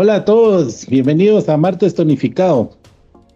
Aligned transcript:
Hola 0.00 0.14
a 0.14 0.24
todos, 0.24 0.86
bienvenidos 0.86 1.48
a 1.48 1.56
Martes 1.56 1.92
Tonificado. 1.92 2.70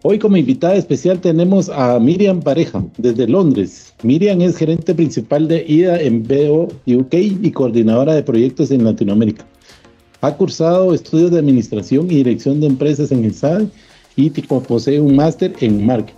Hoy 0.01 0.17
como 0.17 0.37
invitada 0.37 0.75
especial 0.75 1.19
tenemos 1.19 1.67
a 1.67 1.99
Miriam 1.99 2.41
Pareja 2.41 2.81
desde 2.97 3.27
Londres. 3.27 3.93
Miriam 4.01 4.39
es 4.39 4.55
gerente 4.55 4.95
principal 4.95 5.49
de 5.49 5.65
IDA 5.67 5.99
en 5.99 6.23
BO 6.23 6.69
UK 6.87 7.15
y 7.15 7.51
coordinadora 7.51 8.13
de 8.13 8.23
proyectos 8.23 8.71
en 8.71 8.85
Latinoamérica. 8.85 9.45
Ha 10.21 10.37
cursado 10.37 10.93
estudios 10.93 11.31
de 11.31 11.39
administración 11.39 12.05
y 12.05 12.23
dirección 12.23 12.61
de 12.61 12.67
empresas 12.67 13.11
en 13.11 13.25
el 13.25 13.33
SAD 13.33 13.63
y 14.15 14.29
posee 14.29 15.01
un 15.01 15.17
máster 15.17 15.53
en 15.59 15.85
marketing. 15.85 16.15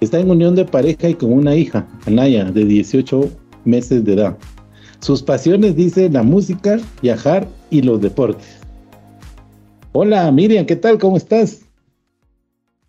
Está 0.00 0.18
en 0.18 0.30
unión 0.30 0.54
de 0.54 0.64
pareja 0.64 1.10
y 1.10 1.14
con 1.14 1.30
una 1.34 1.54
hija, 1.54 1.86
Anaya, 2.06 2.44
de 2.46 2.64
18 2.64 3.28
meses 3.66 4.02
de 4.02 4.14
edad. 4.14 4.38
Sus 5.00 5.22
pasiones 5.22 5.76
dice 5.76 6.08
la 6.08 6.22
música, 6.22 6.78
viajar 7.02 7.46
y 7.70 7.82
los 7.82 8.00
deportes. 8.00 8.55
Hola 9.98 10.30
Miriam, 10.30 10.66
¿qué 10.66 10.76
tal? 10.76 10.98
¿Cómo 10.98 11.16
estás? 11.16 11.64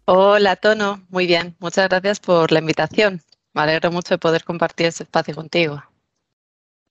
Hola 0.03 0.57
Tono, 0.57 1.05
muy 1.07 1.25
bien. 1.25 1.55
Muchas 1.59 1.87
gracias 1.87 2.19
por 2.19 2.51
la 2.51 2.59
invitación. 2.59 3.21
Me 3.53 3.61
alegro 3.61 3.93
mucho 3.93 4.15
de 4.15 4.17
poder 4.17 4.43
compartir 4.43 4.87
este 4.87 5.03
espacio 5.03 5.33
contigo. 5.33 5.81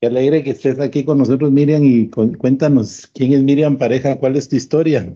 Qué 0.01 0.07
alegre 0.07 0.43
que 0.43 0.53
estés 0.53 0.81
aquí 0.81 1.05
con 1.05 1.19
nosotros, 1.19 1.51
Miriam, 1.53 1.85
y 1.85 2.09
cuéntanos 2.09 3.11
quién 3.13 3.35
es 3.35 3.43
Miriam 3.43 3.77
Pareja, 3.77 4.17
cuál 4.17 4.37
es 4.37 4.49
tu 4.49 4.57
historia. 4.57 5.07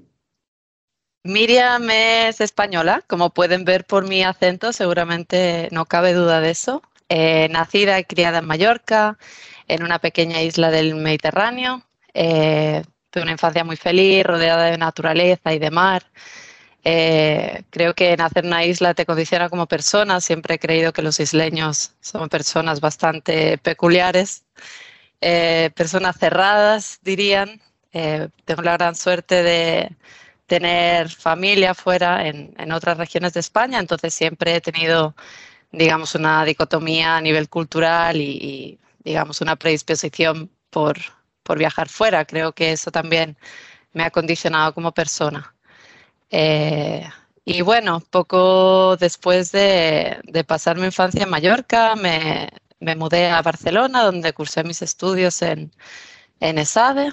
Miriam 1.25 1.89
es 1.89 2.43
española, 2.43 3.03
como 3.07 3.31
pueden 3.31 3.65
ver 3.65 3.87
por 3.87 4.07
mi 4.07 4.23
acento, 4.23 4.75
seguramente 4.75 5.71
no 5.73 5.87
cabe 5.87 6.13
duda 6.13 6.43
de 6.43 6.51
eso. 6.51 6.83
Eh, 7.09 7.49
nacida 7.51 7.99
y 7.99 8.05
criada 8.05 8.41
en 8.41 8.47
Mallorca, 8.47 9.17
en 9.67 9.83
una 9.83 9.99
pequeña 9.99 10.43
isla 10.43 10.71
del 10.71 10.95
Mediterráneo. 10.95 11.85
Eh, 12.13 12.83
tuve 13.11 13.23
una 13.25 13.33
infancia 13.33 13.65
muy 13.65 13.77
feliz, 13.77 14.25
rodeada 14.25 14.67
de 14.67 14.79
naturaleza 14.79 15.53
y 15.53 15.59
de 15.59 15.71
mar. 15.71 16.05
Eh, 16.85 17.65
creo 17.71 17.95
que 17.95 18.17
nacer 18.17 18.45
en 18.45 18.49
una 18.49 18.65
isla 18.65 18.95
te 18.95 19.07
condiciona 19.07 19.49
como 19.51 19.67
persona. 19.67 20.21
Siempre 20.21 20.55
he 20.55 20.59
creído 20.59 20.93
que 20.93 21.03
los 21.03 21.21
isleños 21.21 21.95
son 22.01 22.29
personas 22.29 22.81
bastante 22.81 23.59
peculiares, 23.59 24.45
eh, 25.21 25.71
personas 25.75 26.19
cerradas, 26.19 27.01
dirían. 27.03 27.61
tengo 28.45 28.63
la 28.63 28.75
gran 28.77 28.95
suerte 28.95 29.43
de 29.43 29.97
tener 30.47 31.09
familia 31.11 31.75
fuera 31.75 32.27
en, 32.27 32.55
en, 32.59 32.73
otras 32.73 32.99
regiones 32.99 33.33
de 33.35 33.41
España, 33.41 33.79
entonces 33.79 34.15
siempre 34.15 34.57
he 34.57 34.61
tenido, 34.61 35.15
digamos, 35.73 36.15
una 36.17 36.45
dicotomía 36.45 37.17
a 37.17 37.21
nivel 37.21 37.49
cultural 37.49 38.17
y, 38.17 38.31
y 38.43 38.79
digamos, 39.05 39.41
una 39.41 39.57
predisposición 39.57 40.51
por, 40.71 40.99
por 41.51 41.59
viajar 41.59 41.89
fuera. 41.89 42.25
Creo 42.25 42.53
que 42.53 42.71
eso 42.71 42.93
también 42.93 43.37
me 43.93 44.05
ha 44.05 44.13
condicionado 44.13 44.73
como 44.73 44.93
persona. 44.95 45.53
Eh, 46.31 47.05
y 47.45 47.63
bueno, 47.63 47.99
poco 48.09 48.97
después 48.97 49.51
de, 49.51 50.45
pasar 50.47 50.79
mi 50.79 50.87
infancia 50.87 51.25
en 51.25 51.29
Mallorca, 51.31 51.97
me, 51.97 52.49
mudé 52.95 53.31
a 53.31 53.43
Barcelona, 53.43 54.05
donde 54.05 54.33
cursé 54.33 54.63
mis 54.63 54.81
estudios 54.81 55.43
en, 55.43 55.73
en 56.39 56.59
ESADE. 56.59 57.13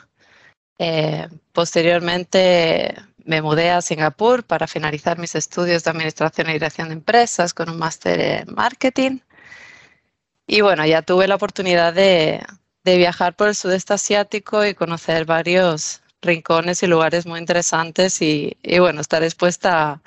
Eh, 0.78 1.28
posteriormente 1.52 2.94
me 3.26 3.42
mudé 3.42 3.72
a 3.72 3.82
Singapur 3.82 4.44
para 4.44 4.68
finalizar 4.68 5.18
mis 5.18 5.34
estudios 5.34 5.84
de 5.84 5.90
Administración 5.90 6.48
y 6.52 6.54
Dirección 6.54 6.90
de 6.90 6.94
Empresas 6.94 7.56
con 7.56 7.72
un 7.72 7.80
máster 7.80 8.20
en 8.22 8.54
Marketing. 8.54 9.18
Y 10.46 10.62
bueno, 10.62 10.86
ya 10.86 11.02
tuve 11.02 11.28
la 11.28 11.36
oportunidad 11.36 11.92
de, 11.92 12.46
viajar 12.96 13.36
por 13.36 13.50
el 13.50 13.56
sudeste 13.56 13.94
asiático 13.94 14.66
y 14.66 14.74
conocer 14.74 15.26
varios 15.26 16.02
rincones 16.22 16.84
y 16.84 16.88
lugares 16.88 17.26
muy 17.26 17.40
interesantes 17.40 18.22
y, 18.22 18.56
bueno, 18.80 19.02
estar 19.02 19.24
expuesta 19.24 19.92
a 19.92 20.02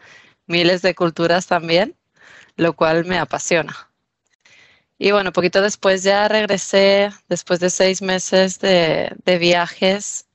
miles 0.46 0.82
de 0.82 0.94
culturas 0.94 1.46
también, 1.46 1.96
lo 2.56 2.74
cual 2.74 3.04
me 3.04 3.18
apasiona. 3.18 3.90
Y 4.98 5.12
bueno, 5.12 5.32
poquito 5.32 5.62
después 5.62 6.02
ya 6.02 6.28
regresé, 6.28 7.10
después 7.28 7.60
de 7.60 7.70
seis 7.70 8.02
meses 8.02 8.60
de, 8.60 9.14
viajes 9.40 10.26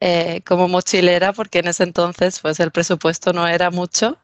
eh, 0.00 0.42
como 0.46 0.68
mochilera, 0.68 1.32
porque 1.32 1.60
en 1.60 1.68
ese 1.68 1.84
entonces 1.84 2.40
pues 2.40 2.60
el 2.60 2.70
presupuesto 2.72 3.32
no 3.32 3.46
era 3.46 3.70
mucho 3.70 4.18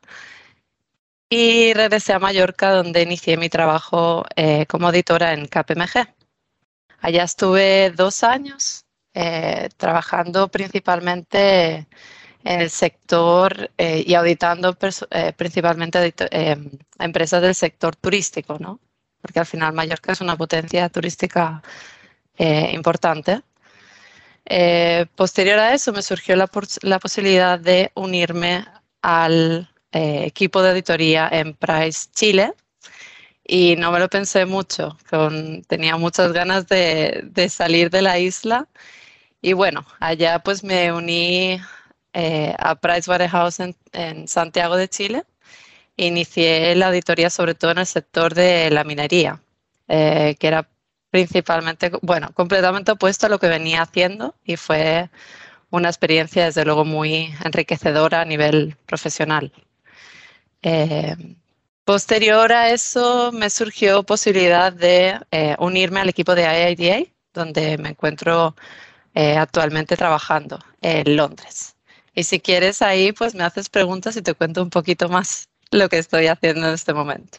y 1.29 1.73
regresé 1.75 2.13
a 2.13 2.19
Mallorca 2.21 2.73
donde 2.73 3.03
inicié 3.03 3.37
mi 3.37 3.49
trabajo 3.49 4.25
eh, 4.37 4.67
como 4.67 4.91
editora 4.91 5.33
en 5.33 5.47
KPMG. 5.47 6.24
Allá 7.05 7.25
estuve 7.25 7.91
dos 7.91 8.23
años 8.25 8.87
eh, 9.13 9.69
trabajando 9.77 10.49
principalmente 10.49 11.87
en 12.45 12.61
el 12.63 12.71
sector 12.71 13.71
eh, 13.77 14.03
y 14.07 14.15
auditando 14.15 14.75
principalmente 15.37 16.15
empresas 16.99 17.43
del 17.43 17.55
sector 17.55 17.95
turístico, 17.97 18.57
¿no? 18.59 18.81
porque 19.21 19.41
al 19.41 19.45
final 19.47 19.75
Mallorca 19.75 20.13
es 20.13 20.23
una 20.23 20.35
potencia 20.37 20.89
turística 20.89 21.63
importante. 22.39 23.43
posterior 25.15 25.59
a 25.59 25.75
eso 25.75 25.93
me 25.93 26.01
surgió 26.03 26.37
la, 26.37 26.49
la 26.83 26.99
posibilidad 26.99 27.59
de 27.59 27.91
unirme 27.95 28.65
al 29.03 29.69
eh, 29.93 30.25
equipo 30.25 30.63
de 30.63 30.71
auditoría 30.71 31.29
en 31.31 31.53
Price 31.55 32.09
Chile 32.15 32.55
y 33.45 33.77
no 33.77 33.93
me 33.93 33.99
lo 33.99 34.09
pensé 34.09 34.47
mucho, 34.47 34.97
tenía 35.69 35.97
muchas 35.97 36.33
ganas 36.33 36.67
de, 36.67 37.49
salir 37.51 37.91
de 37.91 38.03
la 38.03 38.19
isla 38.19 38.69
y 39.43 39.53
bueno, 39.53 39.85
allá 40.01 40.39
pues 40.41 40.65
me 40.65 40.93
uní 40.93 41.61
eh, 42.15 42.55
a 42.59 42.75
Price 42.77 43.11
Waterhouse 43.11 43.61
en, 43.61 44.29
Santiago 44.29 44.77
de 44.77 44.89
Chile. 44.89 45.25
Inicié 45.97 46.75
la 46.77 46.89
auditoría 46.89 47.31
sobre 47.31 47.55
todo 47.55 47.73
en 47.73 47.79
el 47.79 47.87
sector 47.87 48.35
de 48.35 48.71
la 48.71 48.85
minería, 48.85 49.41
eh, 49.89 50.37
que 50.41 50.49
era 50.49 50.69
principalmente, 51.11 51.93
bueno, 52.03 52.31
completamente 52.35 52.93
opuesto 52.93 53.27
a 53.27 53.29
lo 53.29 53.39
que 53.39 53.49
venía 53.49 53.83
haciendo 53.83 54.35
y 54.45 54.57
fue 54.57 55.11
una 55.71 55.89
experiencia 55.89 56.47
desde 56.47 56.65
luego 56.65 56.85
muy 56.85 57.35
enriquecedora 57.45 58.23
a 58.23 58.25
nivel 58.25 58.77
profesional. 58.87 59.53
Eh, 60.63 61.17
posterior 61.85 62.53
a 62.53 62.71
eso 62.71 63.31
me 63.33 63.51
surgió 63.51 64.03
posibilidad 64.03 64.73
de 64.73 65.21
eh, 65.31 65.57
unirme 65.59 66.01
al 66.01 66.09
equipo 66.09 66.35
de 66.35 66.43
IIDA, 66.43 67.07
donde 67.33 67.79
me 67.79 67.91
encuentro 67.91 68.55
eh, 69.15 69.37
actualmente 69.37 69.97
trabajando 69.97 70.59
en 70.81 71.17
Londres. 71.17 71.77
Y 72.15 72.25
si 72.25 72.41
quieres 72.41 72.81
ahí, 72.83 73.13
pues 73.13 73.35
me 73.35 73.45
haces 73.45 73.69
preguntas 73.69 74.17
y 74.17 74.23
te 74.23 74.35
cuento 74.35 74.63
un 74.63 74.71
poquito 74.71 75.09
más 75.09 75.49
lo 75.71 75.89
que 75.89 75.99
estoy 75.99 76.27
haciendo 76.29 76.69
en 76.69 76.75
este 76.75 76.95
momento. 76.95 77.39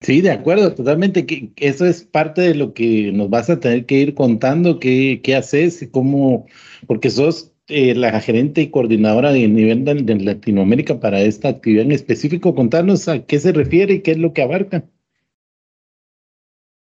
Sí, 0.00 0.20
de 0.20 0.30
acuerdo, 0.30 0.74
totalmente. 0.74 1.52
Eso 1.56 1.86
es 1.86 2.04
parte 2.04 2.42
de 2.42 2.54
lo 2.54 2.74
que 2.74 3.10
nos 3.12 3.30
vas 3.30 3.48
a 3.48 3.58
tener 3.58 3.86
que 3.86 3.94
ir 3.94 4.14
contando, 4.14 4.78
qué, 4.78 5.20
qué 5.22 5.34
haces, 5.34 5.88
cómo, 5.90 6.46
porque 6.86 7.10
sos 7.10 7.52
eh, 7.68 7.94
la 7.94 8.20
gerente 8.20 8.60
y 8.60 8.70
coordinadora 8.70 9.32
de 9.32 9.48
nivel 9.48 9.84
de, 9.84 10.14
Latinoamérica 10.16 11.00
para 11.00 11.20
esta 11.20 11.48
actividad 11.48 11.84
en 11.84 11.92
específico. 11.92 12.54
Contarnos 12.54 13.08
a 13.08 13.24
qué 13.26 13.40
se 13.40 13.52
refiere 13.52 13.94
y 13.94 14.02
qué 14.02 14.12
es 14.12 14.18
lo 14.18 14.32
que 14.32 14.42
abarca. 14.42 14.84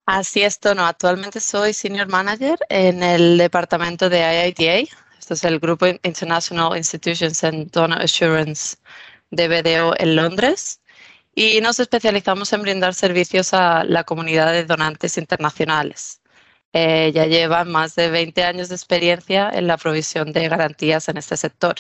Así 0.08 0.42
es, 0.42 0.60
Tono. 0.60 0.86
Actualmente 0.86 1.40
soy 1.40 1.74
Senior 1.74 2.08
Manager 2.08 2.58
en 2.70 3.04
el 3.04 3.38
departamento 3.38 4.10
de 4.10 4.20
IITA. 4.20 4.92
Esto 5.20 5.36
es 5.36 5.44
el 5.44 5.60
Grupo 5.60 5.86
International 5.86 6.76
Institutions 6.76 7.44
and 7.44 7.70
Donor 7.72 8.02
Assurance 8.02 8.78
de 9.30 9.48
BDO 9.48 9.94
en 10.00 10.16
Londres. 10.16 10.82
Y 11.36 11.62
nos 11.62 11.80
especializamos 11.80 12.52
en 12.54 12.64
brindar 12.64 12.94
servicios 12.94 13.54
a 13.54 13.84
la 13.84 14.04
comunidad 14.04 14.52
de 14.52 14.66
donantes 14.66 15.18
internacionales. 15.18 16.21
Eh, 16.74 17.12
ya 17.14 17.26
lleva 17.26 17.66
más 17.66 17.96
de 17.96 18.10
20 18.10 18.44
años 18.44 18.70
de 18.70 18.76
experiencia 18.76 19.50
en 19.54 19.68
la 19.68 19.78
provisión 19.78 20.32
de 20.32 20.48
garantías 20.48 21.10
en 21.10 21.18
este 21.18 21.36
sector. 21.38 21.76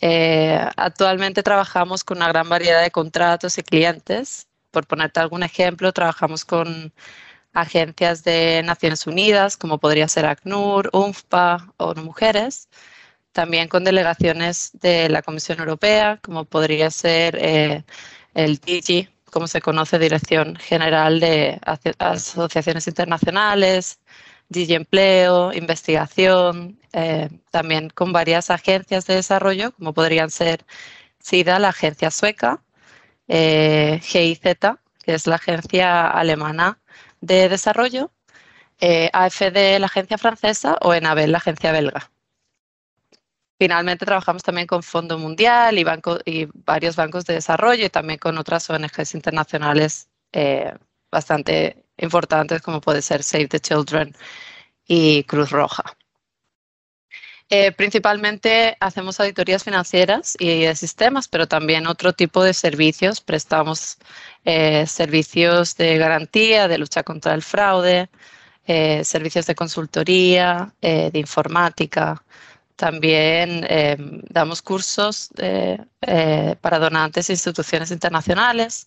Eh, 0.00 0.58
actualmente 0.76 1.42
trabajamos 1.44 2.02
con 2.04 2.18
una 2.18 2.28
gran 2.28 2.48
variedad 2.48 2.82
de 2.82 2.90
contratos 2.90 3.58
y 3.58 3.62
clientes. 3.62 4.48
Por 4.72 4.86
ponerte 4.86 5.20
algún 5.20 5.44
ejemplo, 5.44 5.92
trabajamos 5.92 6.44
con 6.44 6.92
agencias 7.52 8.24
de 8.24 8.62
Naciones 8.64 9.06
Unidas, 9.06 9.56
como 9.56 9.78
podría 9.78 10.08
ser 10.08 10.26
ACNUR, 10.26 10.90
UNFPA 10.92 11.72
o 11.76 11.94
Mujeres. 11.96 12.68
También 13.32 13.68
con 13.68 13.84
delegaciones 13.84 14.72
de 14.80 15.08
la 15.08 15.22
Comisión 15.22 15.60
Europea, 15.60 16.18
como 16.22 16.44
podría 16.44 16.90
ser 16.90 17.36
eh, 17.40 17.84
el 18.34 18.58
DG, 18.58 19.11
como 19.32 19.46
se 19.48 19.62
conoce, 19.62 19.98
Dirección 19.98 20.56
General 20.56 21.18
de 21.18 21.58
Asociaciones 21.98 22.86
Internacionales, 22.86 23.98
DG 24.50 24.72
Empleo, 24.72 25.52
Investigación, 25.54 26.78
eh, 26.92 27.30
también 27.50 27.90
con 27.90 28.12
varias 28.12 28.50
agencias 28.50 29.06
de 29.06 29.16
desarrollo, 29.16 29.72
como 29.72 29.94
podrían 29.94 30.30
ser 30.30 30.66
SIDA, 31.18 31.58
la 31.58 31.70
agencia 31.70 32.10
sueca, 32.10 32.62
eh, 33.28 34.00
GIZ, 34.02 34.40
que 35.02 35.14
es 35.14 35.26
la 35.26 35.36
agencia 35.36 36.08
alemana 36.10 36.78
de 37.22 37.48
desarrollo, 37.48 38.10
eh, 38.80 39.10
AFD, 39.14 39.78
la 39.80 39.86
agencia 39.86 40.18
francesa, 40.18 40.76
o 40.82 40.92
ENABEL, 40.94 41.32
la 41.32 41.38
agencia 41.38 41.72
belga. 41.72 42.11
Finalmente 43.62 44.04
trabajamos 44.04 44.42
también 44.42 44.66
con 44.66 44.82
Fondo 44.82 45.18
Mundial 45.18 45.78
y, 45.78 46.48
varios 46.64 46.96
bancos 46.96 47.24
de 47.24 47.34
desarrollo 47.34 47.86
y 47.86 47.90
también 47.90 48.18
con 48.18 48.36
otras 48.36 48.68
ONGs 48.68 49.14
internacionales 49.14 50.08
eh, 50.32 50.74
bastante 51.12 51.84
importantes 51.96 52.60
como 52.60 52.80
puede 52.80 53.02
ser 53.02 53.22
Save 53.22 53.46
the 53.46 53.60
Children 53.60 54.16
y 54.84 55.22
Cruz 55.24 55.50
Roja. 55.50 55.84
Eh, 57.48 57.70
principalmente 57.70 58.76
hacemos 58.80 59.20
auditorías 59.20 59.62
financieras 59.62 60.36
y 60.40 60.62
de 60.62 60.74
sistemas, 60.74 61.28
pero 61.28 61.46
también 61.46 61.86
otro 61.86 62.12
tipo 62.14 62.42
de 62.42 62.54
servicios. 62.54 63.20
Prestamos 63.20 63.96
eh, 64.44 64.88
servicios 64.88 65.76
de 65.76 65.98
garantía, 65.98 66.66
de 66.66 66.78
lucha 66.78 67.04
contra 67.04 67.32
el 67.32 67.42
fraude, 67.42 68.10
servicios 69.04 69.46
de 69.46 69.54
consultoría, 69.54 70.74
de 70.80 71.10
informática. 71.14 72.24
También 72.76 73.66
damos 74.28 74.62
cursos 74.62 75.30
para 76.60 76.78
donantes 76.78 77.30
e 77.30 77.32
instituciones 77.32 77.90
internacionales, 77.90 78.86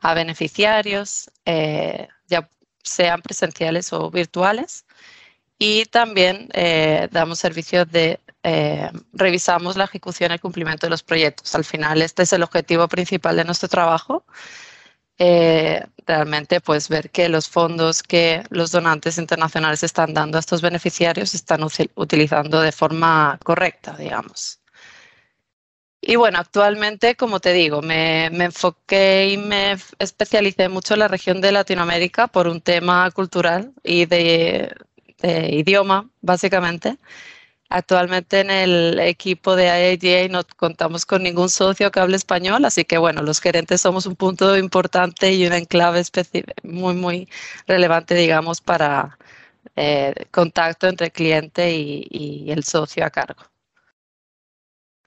a 0.00 0.14
beneficiarios, 0.14 1.30
ya 1.44 2.48
sean 2.82 3.22
presenciales 3.22 3.92
o 3.92 4.10
virtuales 4.10 4.84
y 5.58 5.86
también 5.86 6.48
eh, 6.54 7.08
damos 7.10 7.40
servicios 7.40 7.90
de, 7.90 8.20
eh, 8.44 8.90
revisamos 9.12 9.76
la 9.76 9.84
ejecución 9.84 10.30
y 10.30 10.34
el 10.34 10.40
cumplimiento 10.40 10.86
de 10.86 10.90
los 10.90 11.02
proyectos. 11.02 11.54
Al 11.54 11.64
final, 11.64 12.00
este 12.00 12.22
es 12.22 12.32
el 12.32 12.44
objetivo 12.44 12.86
principal 12.86 13.36
de 13.36 13.44
nuestro 13.44 13.68
trabajo. 13.68 14.24
Eh, 15.18 15.84
realmente, 16.06 16.60
pues 16.60 16.88
ver 16.88 17.10
que 17.10 17.28
los 17.28 17.48
fondos 17.48 18.02
que 18.02 18.44
los 18.50 18.70
donantes 18.70 19.18
internacionales 19.18 19.82
están 19.82 20.14
dando 20.14 20.38
a 20.38 20.40
estos 20.40 20.62
beneficiarios 20.62 21.34
están 21.34 21.60
utilizando 21.96 22.60
de 22.60 22.72
forma 22.72 23.38
correcta, 23.44 23.96
digamos. 23.96 24.60
Y 26.00 26.16
bueno, 26.16 26.38
actualmente, 26.38 27.16
como 27.16 27.40
te 27.40 27.52
digo, 27.52 27.82
me, 27.82 28.30
me, 28.30 28.44
enfoqué 28.46 29.30
y 29.32 29.36
me 29.36 29.76
especialicé 29.98 30.68
mucho 30.68 30.94
en 30.94 31.00
la 31.00 31.08
región 31.08 31.40
de 31.40 31.52
Latinoamérica 31.52 32.28
por 32.28 32.46
un 32.46 32.60
tema 32.60 33.10
cultural 33.10 33.72
y 33.82 34.06
de 34.06 34.72
de 35.18 35.54
idioma, 35.54 36.08
básicamente. 36.20 36.98
Actualmente 37.70 38.40
en 38.40 38.50
el 38.50 38.98
equipo 38.98 39.54
de 39.54 39.66
IAGA 39.66 40.28
no 40.32 40.42
contamos 40.56 41.04
con 41.04 41.22
ningún 41.22 41.50
socio 41.50 41.90
que 41.90 42.00
hable 42.00 42.16
español, 42.16 42.64
así 42.64 42.84
que 42.84 42.96
bueno, 42.96 43.22
los 43.22 43.40
gerentes 43.40 43.82
somos 43.82 44.06
un 44.06 44.16
punto 44.16 44.56
importante 44.56 45.32
y 45.34 45.46
una 45.46 45.58
enclave 45.58 46.02
muy, 46.62 46.94
muy 46.94 47.28
relevante, 47.66 48.14
digamos, 48.14 48.62
para 48.62 49.18
eh, 49.76 50.14
contacto 50.30 50.88
entre 50.88 51.10
cliente 51.10 51.70
y, 51.72 52.50
el 52.50 52.64
socio 52.64 53.04
a 53.04 53.10
cargo. 53.10 53.42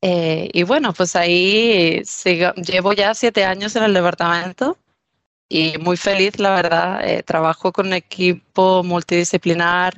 Eh, 0.02 0.50
y 0.54 0.64
bueno, 0.64 0.94
pues 0.94 1.16
ahí 1.16 2.02
llevo 2.56 2.94
ya 2.94 3.14
siete 3.14 3.44
años 3.46 3.76
en 3.76 3.84
el 3.84 3.94
departamento 3.94 4.78
y 5.50 5.78
muy 5.80 5.98
feliz, 5.98 6.40
la 6.40 6.56
verdad. 6.56 7.08
Eh, 7.08 7.24
trabajo 7.24 7.72
con 7.72 7.88
un 7.88 7.94
equipo 7.94 8.84
multidisciplinar, 8.84 9.96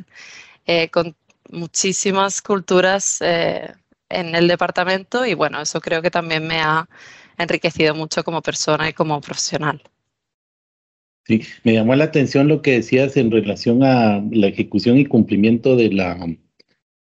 con 0.91 1.15
muchísimas 1.53 2.41
culturas 2.41 3.19
eh, 3.21 3.71
en 4.09 4.35
el 4.35 4.47
departamento 4.47 5.25
y 5.25 5.33
bueno, 5.33 5.61
eso 5.61 5.79
creo 5.79 6.01
que 6.01 6.11
también 6.11 6.45
me 6.47 6.59
ha 6.59 6.87
enriquecido 7.37 7.95
mucho 7.95 8.23
como 8.23 8.41
persona 8.41 8.89
y 8.89 8.93
como 8.93 9.19
profesional. 9.21 9.81
Sí, 11.25 11.41
me 11.63 11.73
llamó 11.73 11.95
la 11.95 12.03
atención 12.05 12.49
lo 12.49 12.61
que 12.61 12.73
decías 12.73 13.15
en 13.15 13.31
relación 13.31 13.83
a 13.83 14.21
la 14.31 14.47
ejecución 14.47 14.97
y 14.97 15.05
cumplimiento 15.05 15.77
de 15.77 15.89
la 15.91 16.17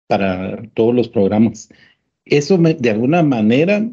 para 0.07 0.61
todos 0.73 0.93
los 0.93 1.07
programas. 1.07 1.69
Eso 2.25 2.57
de 2.57 2.89
alguna 2.89 3.23
manera 3.23 3.87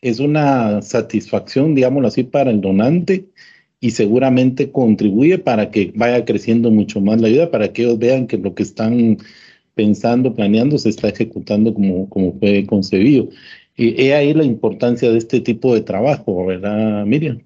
es 0.00 0.18
una 0.18 0.82
satisfacción, 0.82 1.74
digámoslo 1.74 2.08
así, 2.08 2.24
para 2.24 2.50
el 2.50 2.60
donante 2.60 3.26
y 3.78 3.92
seguramente 3.92 4.72
contribuye 4.72 5.38
para 5.38 5.70
que 5.70 5.92
vaya 5.94 6.24
creciendo 6.24 6.70
mucho 6.70 7.00
más 7.00 7.20
la 7.20 7.28
ayuda, 7.28 7.50
para 7.50 7.72
que 7.72 7.82
ellos 7.82 7.98
vean 7.98 8.26
que 8.26 8.38
lo 8.38 8.54
que 8.54 8.62
están 8.62 9.18
pensando, 9.74 10.34
planeando, 10.34 10.78
se 10.78 10.90
está 10.90 11.08
ejecutando 11.08 11.74
como, 11.74 12.08
como 12.08 12.38
fue 12.38 12.66
concebido. 12.66 13.28
Y 13.76 14.02
he 14.02 14.14
ahí 14.14 14.34
la 14.34 14.44
importancia 14.44 15.10
de 15.10 15.18
este 15.18 15.40
tipo 15.40 15.74
de 15.74 15.80
trabajo, 15.82 16.46
¿verdad, 16.46 17.04
Miriam? 17.06 17.42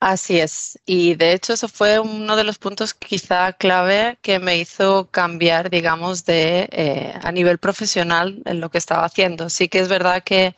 Así 0.00 0.40
es. 0.40 0.78
Y 0.84 1.14
de 1.14 1.32
hecho 1.32 1.52
eso 1.52 1.68
fue 1.68 2.00
uno 2.00 2.34
de 2.34 2.42
los 2.42 2.58
puntos 2.58 2.92
quizá 2.92 3.52
clave 3.52 4.18
que 4.20 4.40
me 4.40 4.58
hizo 4.58 5.08
cambiar, 5.12 5.70
digamos, 5.70 6.24
de 6.24 6.68
eh, 6.72 7.14
a 7.22 7.30
nivel 7.30 7.58
profesional 7.58 8.42
en 8.44 8.60
lo 8.60 8.68
que 8.68 8.78
estaba 8.78 9.04
haciendo. 9.04 9.48
Sí 9.48 9.68
que 9.68 9.78
es 9.78 9.88
verdad 9.88 10.24
que 10.24 10.56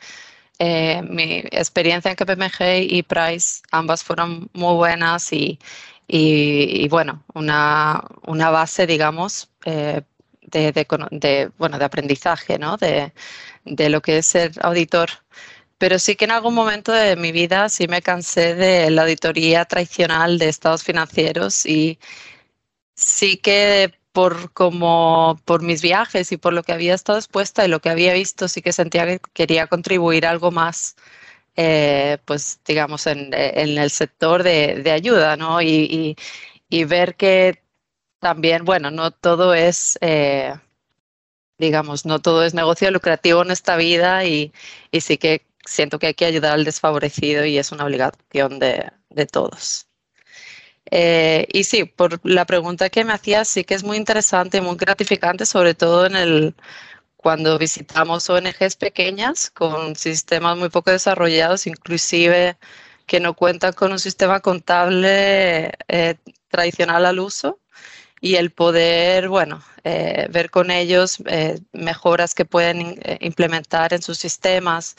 eh, 0.59 1.01
mi 1.03 1.39
experiencia 1.51 2.09
en 2.11 2.17
KPMG 2.17 2.91
y 2.91 3.03
Price, 3.03 3.61
ambas 3.71 4.03
fueron 4.03 4.49
muy 4.53 4.75
buenas 4.75 5.31
y, 5.33 5.59
y, 6.07 6.87
bueno, 6.89 7.23
una, 7.33 8.03
una, 8.27 8.49
base, 8.51 8.85
digamos, 8.87 9.49
eh, 9.65 10.01
de, 10.41 11.51
bueno, 11.57 11.79
de 11.79 11.85
aprendizaje, 11.85 12.59
¿no? 12.59 12.77
De, 12.77 13.13
de 13.65 13.89
lo 13.89 14.01
que 14.01 14.19
es 14.19 14.27
ser 14.27 14.51
auditor. 14.61 15.09
Pero 15.77 15.99
sí 15.99 16.15
que 16.15 16.25
en 16.25 16.31
algún 16.31 16.53
momento 16.55 16.91
de 16.91 17.15
mi 17.15 17.31
vida 17.31 17.69
sí 17.69 17.87
me 17.87 18.01
cansé 18.01 18.55
de 18.55 18.89
la 18.91 19.03
auditoría 19.03 19.65
tradicional 19.65 20.37
de 20.39 20.49
estados 20.49 20.83
financieros 20.83 21.65
y 21.65 21.99
sí 22.95 23.37
que 23.37 23.93
por 24.13 24.53
como 24.53 25.39
por 25.45 25.61
mis 25.61 25.81
viajes 25.81 26.31
y 26.31 26.37
por 26.37 26.53
lo 26.53 26.63
que 26.63 26.73
había 26.73 26.93
estado 26.95 27.19
expuesta 27.19 27.65
y 27.65 27.67
lo 27.69 27.81
que 27.81 27.89
había 27.89 28.13
visto, 28.13 28.47
sí 28.47 28.61
que 28.61 28.73
sentía 28.73 29.05
que 29.05 29.19
quería 29.33 29.67
contribuir 29.67 30.25
algo 30.25 30.51
más, 30.51 30.95
eh, 31.55 32.17
pues 32.25 32.59
digamos, 32.65 33.07
en, 33.07 33.33
el 33.33 33.89
sector 33.89 34.43
de, 34.43 34.91
ayuda, 34.91 35.37
¿no? 35.37 35.61
Y, 35.61 36.15
ver 36.87 37.15
que 37.15 37.61
también, 38.19 38.65
bueno, 38.65 38.91
no 38.91 39.11
todo 39.11 39.53
es, 39.53 39.97
eh, 40.01 40.53
digamos, 41.57 42.05
no 42.05 42.19
todo 42.21 42.43
es 42.43 42.53
negocio 42.53 42.91
lucrativo 42.91 43.41
en 43.43 43.51
esta 43.51 43.77
vida 43.77 44.25
y, 44.25 44.53
sí 44.99 45.17
que 45.17 45.45
siento 45.65 45.99
que 45.99 46.07
hay 46.07 46.13
que 46.15 46.25
ayudar 46.25 46.53
al 46.53 46.65
desfavorecido 46.65 47.45
y 47.45 47.57
es 47.57 47.71
una 47.71 47.85
obligación 47.85 48.59
de, 48.59 48.91
de 49.09 49.25
todos. 49.25 49.87
Eh, 50.91 51.47
y 51.51 51.63
sí, 51.63 51.85
por 51.85 52.19
la 52.23 52.45
pregunta 52.45 52.89
que 52.89 53.03
me 53.03 53.13
hacías, 53.13 53.47
sí 53.47 53.63
que 53.63 53.73
es 53.73 53.83
muy 53.83 53.97
interesante 53.97 54.57
y 54.57 54.61
muy 54.61 54.75
gratificante, 54.75 55.45
sobre 55.45 55.73
todo 55.73 56.05
en 56.05 56.15
el 56.15 56.55
cuando 57.25 57.57
visitamos 57.57 58.29
ONGs 58.29 58.75
pequeñas 58.75 59.49
con 59.49 59.95
sistemas 59.95 60.55
muy 60.57 60.69
poco 60.69 60.91
desarrollados, 60.91 61.65
inclusive 61.65 62.55
que 63.07 63.19
no 63.19 63.33
cuentan 63.33 63.73
con 63.73 63.91
un 63.91 63.97
sistema 63.97 64.41
contable 64.41 65.71
eh, 65.87 66.17
tradicional 66.49 67.03
al 67.03 67.19
uso 67.19 67.59
y 68.21 68.35
el 68.35 68.51
poder, 68.51 69.27
bueno, 69.27 69.63
eh, 69.83 70.27
ver 70.29 70.51
con 70.51 70.69
ellos 70.69 71.17
mejoras 71.73 72.35
que 72.35 72.45
pueden 72.45 72.99
implementar 73.21 73.93
en 73.93 74.03
sus 74.03 74.19
sistemas 74.19 74.95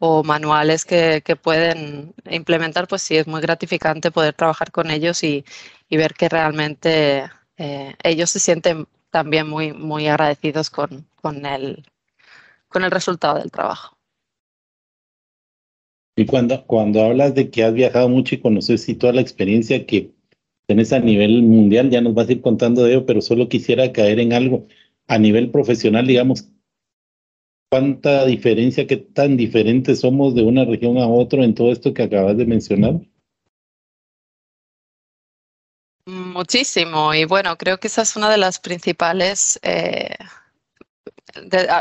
o 0.00 0.24
manuales 0.24 0.84
que, 0.84 1.22
que, 1.24 1.36
pueden 1.36 2.12
implementar, 2.28 2.88
pues 2.88 3.02
sí, 3.02 3.16
es 3.16 3.28
muy 3.28 3.40
gratificante 3.40 4.10
poder 4.10 4.34
trabajar 4.34 4.72
con 4.72 4.90
ellos 4.90 5.22
y, 5.22 5.44
y 5.88 5.96
ver 5.96 6.14
que 6.14 6.28
realmente 6.28 7.30
eh, 7.56 7.94
ellos 8.02 8.30
se 8.30 8.40
sienten 8.40 8.88
también 9.10 9.48
muy, 9.48 9.72
muy 9.72 10.08
agradecidos 10.08 10.70
con, 10.70 11.07
con, 11.20 11.44
el, 11.46 11.84
con 12.68 12.84
el 12.84 12.90
resultado 12.90 13.38
del 13.38 13.50
trabajo. 13.50 13.96
Y 16.16 16.26
cuando, 16.26 16.66
cuando 16.66 17.02
hablas 17.02 17.34
de 17.34 17.50
que 17.50 17.62
has 17.62 17.72
viajado 17.72 18.08
mucho 18.08 18.34
y 18.34 18.40
conoces 18.40 18.88
y 18.88 18.94
toda 18.94 19.12
la 19.12 19.20
experiencia 19.20 19.86
que 19.86 20.12
tenés 20.66 20.92
a 20.92 20.98
nivel 20.98 21.42
mundial, 21.42 21.90
ya 21.90 22.00
nos 22.00 22.14
vas 22.14 22.28
a 22.28 22.32
ir 22.32 22.40
contando 22.40 22.82
de 22.82 22.92
ello, 22.92 23.06
pero 23.06 23.20
solo 23.20 23.48
quisiera 23.48 23.92
caer 23.92 24.18
en 24.18 24.32
algo 24.32 24.66
a 25.06 25.18
nivel 25.18 25.50
profesional, 25.50 26.06
digamos, 26.06 26.48
cuánta 27.70 28.24
diferencia, 28.26 28.86
qué 28.86 28.96
tan 28.96 29.36
diferentes 29.36 30.00
somos 30.00 30.34
de 30.34 30.42
una 30.42 30.64
región 30.64 30.98
a 30.98 31.06
otra 31.06 31.44
en 31.44 31.54
todo 31.54 31.72
esto 31.72 31.94
que 31.94 32.02
acabas 32.02 32.36
de 32.36 32.46
mencionar? 32.46 33.00
Muchísimo, 36.06 37.14
y 37.14 37.24
bueno, 37.26 37.56
creo 37.58 37.78
que 37.78 37.88
esa 37.88 38.02
es 38.02 38.16
una 38.16 38.30
de 38.30 38.38
las 38.38 38.58
principales, 38.58 39.60
eh, 39.62 40.16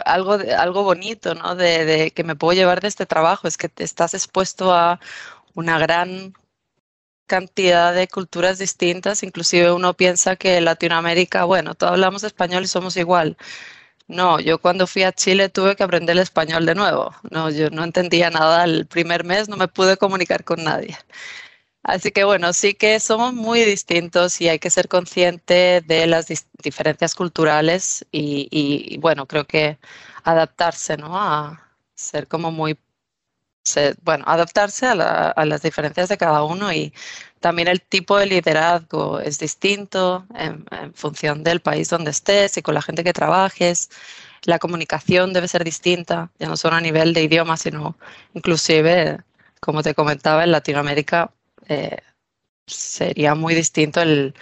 algo, 0.06 0.34
algo 0.58 0.84
bonito, 0.84 1.36
¿no? 1.36 1.56
De, 1.56 1.86
de, 1.86 2.12
que 2.12 2.24
me 2.24 2.36
puedo 2.36 2.54
llevar 2.54 2.82
de 2.82 2.88
este 2.88 3.06
trabajo, 3.06 3.48
es 3.48 3.58
que 3.58 3.70
te 3.70 3.84
estás 3.84 4.14
expuesto 4.14 4.74
a 4.74 5.00
una 5.56 5.80
gran 5.80 6.34
cantidad 7.28 7.94
de 7.94 8.08
culturas 8.08 8.58
distintas, 8.60 9.24
inclusive 9.24 9.72
uno 9.72 9.94
piensa 9.96 10.36
que 10.38 10.62
Latinoamérica, 10.62 11.46
bueno, 11.46 11.76
todos 11.76 11.94
hablamos 11.94 12.24
español 12.24 12.64
y 12.64 12.68
somos 12.68 12.98
igual, 12.98 13.38
no, 14.08 14.40
yo 14.40 14.60
cuando 14.60 14.88
fui 14.88 15.04
a 15.04 15.12
Chile 15.12 15.50
tuve 15.50 15.76
que 15.76 15.84
aprender 15.84 16.16
el 16.16 16.22
español 16.24 16.66
de 16.66 16.76
nuevo. 16.76 17.14
No, 17.30 17.50
yo 17.50 17.70
no 17.70 17.84
entendía 17.84 18.30
nada 18.30 18.64
el 18.64 18.88
primer 18.88 19.24
mes, 19.26 19.50
no 19.50 19.58
me 19.58 19.68
pude 19.68 19.98
comunicar 19.98 20.44
con 20.46 20.64
nadie. 20.64 20.98
Así 21.88 22.12
que 22.12 22.26
bueno, 22.26 22.52
sí 22.52 22.74
que 22.74 23.00
somos 23.00 23.34
muy 23.34 23.62
distintos 23.64 24.42
y 24.42 24.50
hay 24.50 24.60
que 24.60 24.70
ser 24.70 24.90
consciente 24.90 25.82
de 25.82 26.06
las 26.06 26.28
diferencias 26.62 27.16
culturales 27.16 28.06
y, 28.12 28.98
bueno, 29.00 29.26
creo 29.26 29.46
que 29.48 29.80
adaptarse, 30.24 30.98
¿no? 30.98 31.18
A 31.18 31.72
ser 31.96 32.28
como 32.28 32.52
muy, 32.52 32.78
bueno, 34.04 34.26
adaptarse 34.28 34.86
a, 34.88 35.46
las 35.46 35.62
diferencias 35.62 36.10
de 36.10 36.18
cada 36.18 36.44
uno 36.44 36.74
y 36.74 36.94
también 37.40 37.70
el 37.70 37.82
tipo 37.82 38.18
de 38.18 38.26
liderazgo 38.26 39.20
es 39.22 39.40
distinto 39.40 40.26
en, 40.36 40.66
en 40.72 40.94
función 40.94 41.44
del 41.44 41.62
país 41.62 41.90
donde 41.90 42.12
estés 42.12 42.58
y 42.58 42.62
con 42.62 42.74
la 42.76 42.82
gente 42.82 43.04
que 43.06 43.14
trabajes 43.14 43.90
la 44.44 44.60
comunicación 44.60 45.34
debe 45.34 45.48
ser 45.48 45.64
distinta, 45.64 46.32
ya 46.40 46.48
no 46.48 46.58
solo 46.58 46.76
a 46.76 46.82
nivel 46.82 47.14
de 47.14 47.24
idioma, 47.24 47.58
sino 47.58 47.98
inclusive, 48.34 49.20
como 49.62 49.84
te 49.84 49.96
comentaba, 49.96 50.44
en 50.44 50.52
Latinoamérica 50.52 51.32
eh, 51.68 51.98
sería 52.66 53.36
muy 53.36 53.56
distinto 53.56 54.02
el 54.02 54.34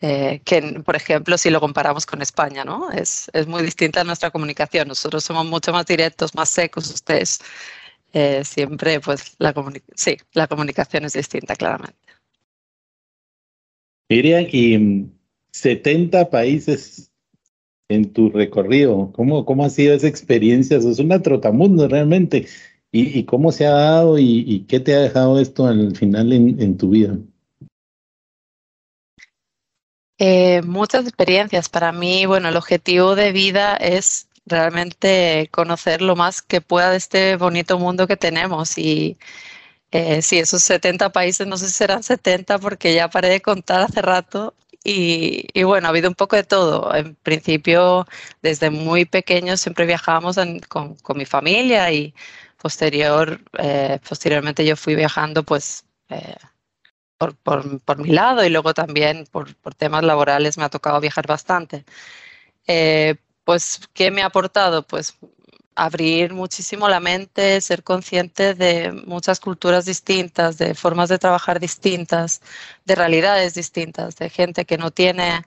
eh, 0.00 0.40
que, 0.44 0.62
por 0.84 0.94
ejemplo, 0.94 1.36
si 1.36 1.50
lo 1.50 1.60
comparamos 1.60 2.06
con 2.06 2.22
España, 2.22 2.64
¿no? 2.64 2.90
Es, 2.92 3.28
es, 3.32 3.48
muy 3.48 3.62
distinta 3.64 4.04
nuestra 4.04 4.30
comunicación. 4.30 4.86
Nosotros 4.86 5.24
somos 5.24 5.44
mucho 5.46 5.72
más 5.72 5.86
directos, 5.86 6.36
más 6.36 6.50
secos. 6.50 6.88
Ustedes 6.88 7.40
eh, 8.12 8.44
siempre, 8.44 9.00
pues, 9.00 9.34
la, 9.38 9.52
sí, 9.96 10.16
la 10.34 10.46
comunicación 10.46 11.04
es 11.04 11.14
distinta, 11.14 11.56
claramente. 11.56 11.98
Miriam, 14.08 14.46
y 14.52 15.10
70 15.50 16.30
países 16.30 17.10
en 17.88 18.12
tu 18.12 18.30
recorrido. 18.30 19.10
¿Cómo, 19.12 19.44
cómo 19.44 19.64
ha 19.64 19.70
sido 19.70 19.94
esa 19.94 20.06
experiencia? 20.06 20.76
es 20.76 20.98
una 21.00 21.20
trotamundo 21.20 21.88
realmente. 21.88 22.46
¿Y, 22.90 23.24
cómo 23.24 23.52
se 23.52 23.66
ha 23.66 23.72
dado 23.72 24.18
y, 24.18 24.64
qué 24.68 24.80
te 24.80 24.94
ha 24.94 25.00
dejado 25.00 25.38
esto 25.38 25.66
al 25.66 25.94
final 25.94 26.32
en, 26.32 26.78
tu 26.78 26.90
vida? 26.90 27.18
Eh, 30.18 30.62
muchas 30.62 31.06
experiencias. 31.06 31.68
Para 31.68 31.92
mí, 31.92 32.24
bueno, 32.24 32.48
el 32.48 32.56
objetivo 32.56 33.14
de 33.14 33.32
vida 33.32 33.76
es 33.76 34.28
realmente 34.46 35.48
conocer 35.52 36.00
lo 36.00 36.16
más 36.16 36.40
que 36.40 36.62
pueda 36.62 36.90
de 36.90 36.96
este 36.96 37.36
bonito 37.36 37.78
mundo 37.78 38.06
que 38.06 38.16
tenemos. 38.16 38.78
Y 38.78 39.18
eh, 39.92 40.22
sí, 40.22 40.38
esos 40.38 40.62
70 40.62 41.12
países, 41.12 41.46
no 41.46 41.58
sé 41.58 41.66
si 41.66 41.72
serán 41.72 42.02
70 42.02 42.58
porque 42.58 42.94
ya 42.94 43.08
paré 43.10 43.28
de 43.28 43.42
contar 43.42 43.82
hace 43.82 44.02
rato. 44.02 44.54
Y, 44.84 45.62
bueno, 45.64 45.88
ha 45.88 45.90
habido 45.90 46.08
un 46.08 46.14
poco 46.14 46.36
de 46.36 46.44
todo. 46.44 46.94
En 46.94 47.14
principio, 47.16 48.06
desde 48.42 48.70
muy 48.70 49.04
pequeños 49.04 49.60
siempre 49.60 49.84
viajábamos 49.86 50.38
con, 50.68 50.94
con 50.96 51.18
mi 51.18 51.26
familia 51.26 51.92
y 51.92 52.14
Posterior, 52.58 53.40
eh, 53.58 54.00
posteriormente 54.08 54.64
yo 54.66 54.76
fui 54.76 54.96
viajando 54.96 55.44
pues 55.44 55.84
eh, 56.08 56.34
por, 57.16 57.36
por, 57.36 57.80
por, 57.80 57.98
mi 57.98 58.10
lado 58.10 58.44
y 58.44 58.50
luego 58.50 58.74
también 58.74 59.26
por, 59.30 59.54
por, 59.56 59.74
temas 59.74 60.02
laborales 60.04 60.58
me 60.58 60.64
ha 60.64 60.68
tocado 60.68 61.00
viajar 61.00 61.26
bastante. 61.26 61.84
Eh, 62.66 63.16
pues, 63.44 63.80
¿qué 63.94 64.10
me 64.10 64.22
ha 64.22 64.26
aportado? 64.26 64.82
Pues 64.82 65.16
abrir 65.76 66.34
muchísimo 66.34 66.88
la 66.88 67.00
mente, 67.00 67.60
ser 67.60 67.84
consciente 67.84 68.54
de 68.54 68.92
muchas 68.92 69.40
culturas 69.40 69.84
distintas, 69.86 70.58
de 70.58 70.74
formas 70.74 71.08
de 71.08 71.18
trabajar 71.18 71.60
distintas, 71.60 72.42
de 72.84 72.94
realidades 72.96 73.54
distintas, 73.54 74.16
de 74.16 74.30
gente 74.30 74.64
que 74.64 74.78
no 74.78 74.90
tiene, 74.90 75.44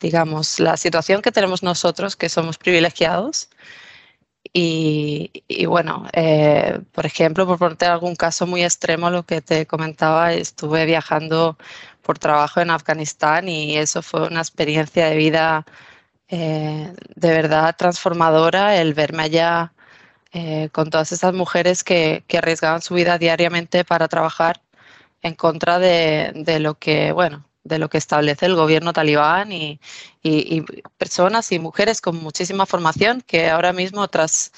digamos, 0.00 0.60
la 0.60 0.76
situación 0.78 1.22
que 1.22 1.32
tenemos 1.32 1.62
nosotros, 1.62 2.16
que 2.16 2.30
somos 2.30 2.56
privilegiados, 2.58 3.50
y, 4.52 5.66
bueno, 5.66 6.06
eh, 6.12 6.80
por 6.92 7.06
ejemplo, 7.06 7.46
por 7.46 7.58
ponerte 7.58 7.86
algún 7.86 8.16
caso 8.16 8.46
muy 8.46 8.62
extremo, 8.64 9.10
lo 9.10 9.24
que 9.24 9.40
te 9.40 9.66
comentaba, 9.66 10.32
estuve 10.32 10.86
viajando 10.86 11.58
por 12.02 12.18
trabajo 12.18 12.60
en 12.60 12.70
Afganistán 12.70 13.48
y 13.48 13.76
eso 13.76 14.02
fue 14.02 14.26
una 14.26 14.40
experiencia 14.40 15.06
de 15.08 15.16
vida 15.16 15.66
eh, 16.28 16.94
de 17.16 17.28
verdad 17.30 17.76
transformadora, 17.76 18.76
el 18.76 18.94
verme 18.94 19.24
allá 19.24 19.72
eh, 20.32 20.70
con 20.72 20.90
todas 20.90 21.12
esas 21.12 21.34
mujeres 21.34 21.84
que, 21.84 22.24
arriesgaban 22.36 22.82
su 22.82 22.94
vida 22.94 23.18
diariamente 23.18 23.84
para 23.84 24.08
trabajar 24.08 24.62
en 25.22 25.34
contra 25.34 25.78
de 25.78 26.58
lo 26.60 26.78
que, 26.78 27.12
bueno, 27.12 27.46
de 27.64 27.78
lo 27.78 27.88
que 27.88 27.98
establece 27.98 28.46
el 28.46 28.54
gobierno 28.54 28.92
talibán 28.92 29.50
y, 29.52 29.80
personas 30.98 31.50
y 31.52 31.58
mujeres 31.58 32.00
con 32.00 32.16
muchísima 32.22 32.66
formación 32.66 33.22
que 33.22 33.50
ahora 33.50 33.72
mismo 33.72 34.06
tras, 34.08 34.52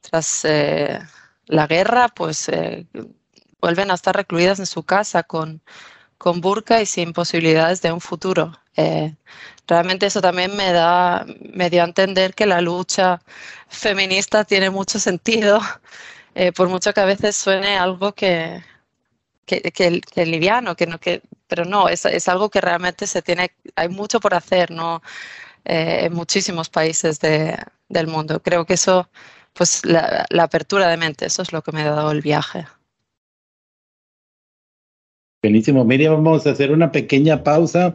tras 0.00 0.44
eh, 0.44 0.98
la 1.46 1.66
guerra 1.66 2.08
pues 2.08 2.48
eh, 2.48 2.86
vuelven 3.60 3.90
a 3.90 3.94
estar 3.94 4.16
recluidas 4.16 4.58
en 4.58 4.66
su 4.66 4.82
casa 4.82 5.22
con, 5.22 5.62
con 6.18 6.40
burka 6.40 6.82
y 6.82 6.86
sin 6.86 7.12
posibilidades 7.12 7.82
de 7.82 7.92
un 7.92 8.00
futuro. 8.00 8.52
Eh, 8.76 9.14
realmente 9.66 10.06
eso 10.06 10.20
también 10.20 10.56
me, 10.56 10.72
da, 10.72 11.26
me 11.40 11.70
dio 11.70 11.82
a 11.82 11.86
entender 11.86 12.34
que 12.34 12.46
la 12.46 12.60
lucha 12.60 13.20
feminista 13.68 14.44
tiene 14.44 14.70
mucho 14.70 14.98
sentido, 14.98 15.60
por 16.56 16.68
mucho 16.68 16.92
que 16.92 17.00
a 17.00 17.06
veces 17.06 17.36
suene 17.36 17.78
algo 17.78 18.12
que, 18.12 18.62
que, 19.46 19.62
que, 19.72 20.26
liviano, 20.26 20.76
que 20.76 20.86
no, 20.86 20.98
que, 20.98 21.22
pero 21.46 21.64
no, 21.64 21.88
es, 21.88 22.04
es, 22.04 22.28
algo 22.28 22.50
que 22.50 22.60
realmente 22.60 23.06
se 23.06 23.22
tiene, 23.22 23.52
hay 23.76 23.88
mucho 23.88 24.20
por 24.20 24.34
hacer, 24.34 24.70
¿no? 24.70 25.02
Eh, 25.64 26.06
en 26.06 26.12
muchísimos 26.12 26.68
países 26.68 27.20
de, 27.20 27.56
del 27.88 28.06
mundo. 28.06 28.42
Creo 28.42 28.66
que 28.66 28.74
eso, 28.74 29.08
pues 29.52 29.84
la, 29.84 30.26
apertura 30.38 30.88
de 30.88 30.96
mente, 30.96 31.26
eso 31.26 31.42
es 31.42 31.52
lo 31.52 31.62
que 31.62 31.72
me 31.72 31.82
ha 31.82 31.90
dado 31.90 32.10
el 32.10 32.20
viaje. 32.20 32.66
Buenísimo, 35.42 35.84
Miriam, 35.84 36.22
vamos 36.22 36.46
a 36.46 36.50
hacer 36.50 36.72
una 36.72 36.90
pequeña 36.90 37.44
pausa 37.44 37.92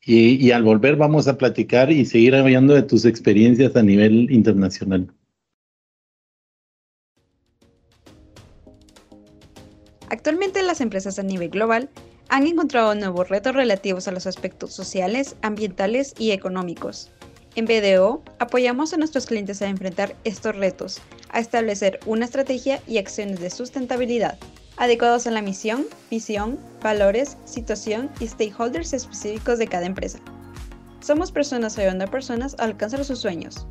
y, 0.00 0.44
y 0.44 0.52
al 0.52 0.62
volver 0.62 0.96
vamos 0.96 1.26
a 1.26 1.36
platicar 1.36 1.90
y 1.90 2.04
seguir 2.04 2.34
hablando 2.36 2.74
de 2.74 2.82
tus 2.82 3.04
experiencias 3.04 3.74
a 3.74 3.82
nivel 3.82 4.30
internacional. 4.30 5.12
Actualmente 10.10 10.62
las 10.62 10.80
empresas 10.80 11.18
a 11.18 11.22
nivel 11.22 11.50
global 11.50 11.90
han 12.28 12.46
encontrado 12.46 12.94
nuevos 12.94 13.28
retos 13.28 13.54
relativos 13.54 14.08
a 14.08 14.12
los 14.12 14.26
aspectos 14.26 14.72
sociales, 14.72 15.36
ambientales 15.42 16.14
y 16.18 16.30
económicos. 16.30 17.10
En 17.54 17.66
BDO 17.66 18.22
apoyamos 18.38 18.92
a 18.92 18.96
nuestros 18.96 19.26
clientes 19.26 19.62
a 19.62 19.68
enfrentar 19.68 20.16
estos 20.24 20.56
retos, 20.56 21.00
a 21.30 21.40
establecer 21.40 22.00
una 22.06 22.24
estrategia 22.24 22.80
y 22.86 22.98
acciones 22.98 23.40
de 23.40 23.50
sustentabilidad 23.50 24.38
adecuados 24.76 25.26
a 25.26 25.30
la 25.30 25.42
misión, 25.42 25.86
visión, 26.10 26.58
valores, 26.82 27.36
situación 27.44 28.10
y 28.20 28.26
stakeholders 28.26 28.92
específicos 28.92 29.58
de 29.58 29.68
cada 29.68 29.86
empresa. 29.86 30.18
Somos 31.00 31.32
personas 31.32 31.78
ayudando 31.78 32.04
a 32.04 32.10
personas 32.10 32.56
a 32.58 32.64
alcanzar 32.64 33.04
sus 33.04 33.18
sueños. 33.20 33.66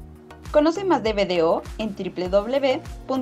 Conoce 0.52 0.84
más 0.84 1.02
de 1.04 1.14
BDO 1.14 1.64
en 1.80 1.96
www.bdo.com.gt. 1.96 3.14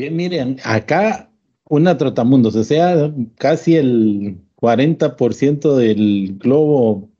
Bien, 0.00 0.16
miren, 0.16 0.56
acá 0.64 1.30
una 1.68 1.98
trotamundos, 1.98 2.56
o 2.56 2.64
sea, 2.64 3.12
casi 3.36 3.76
el 3.76 4.38
40% 4.56 5.76
del 5.76 6.38
globo 6.38 7.10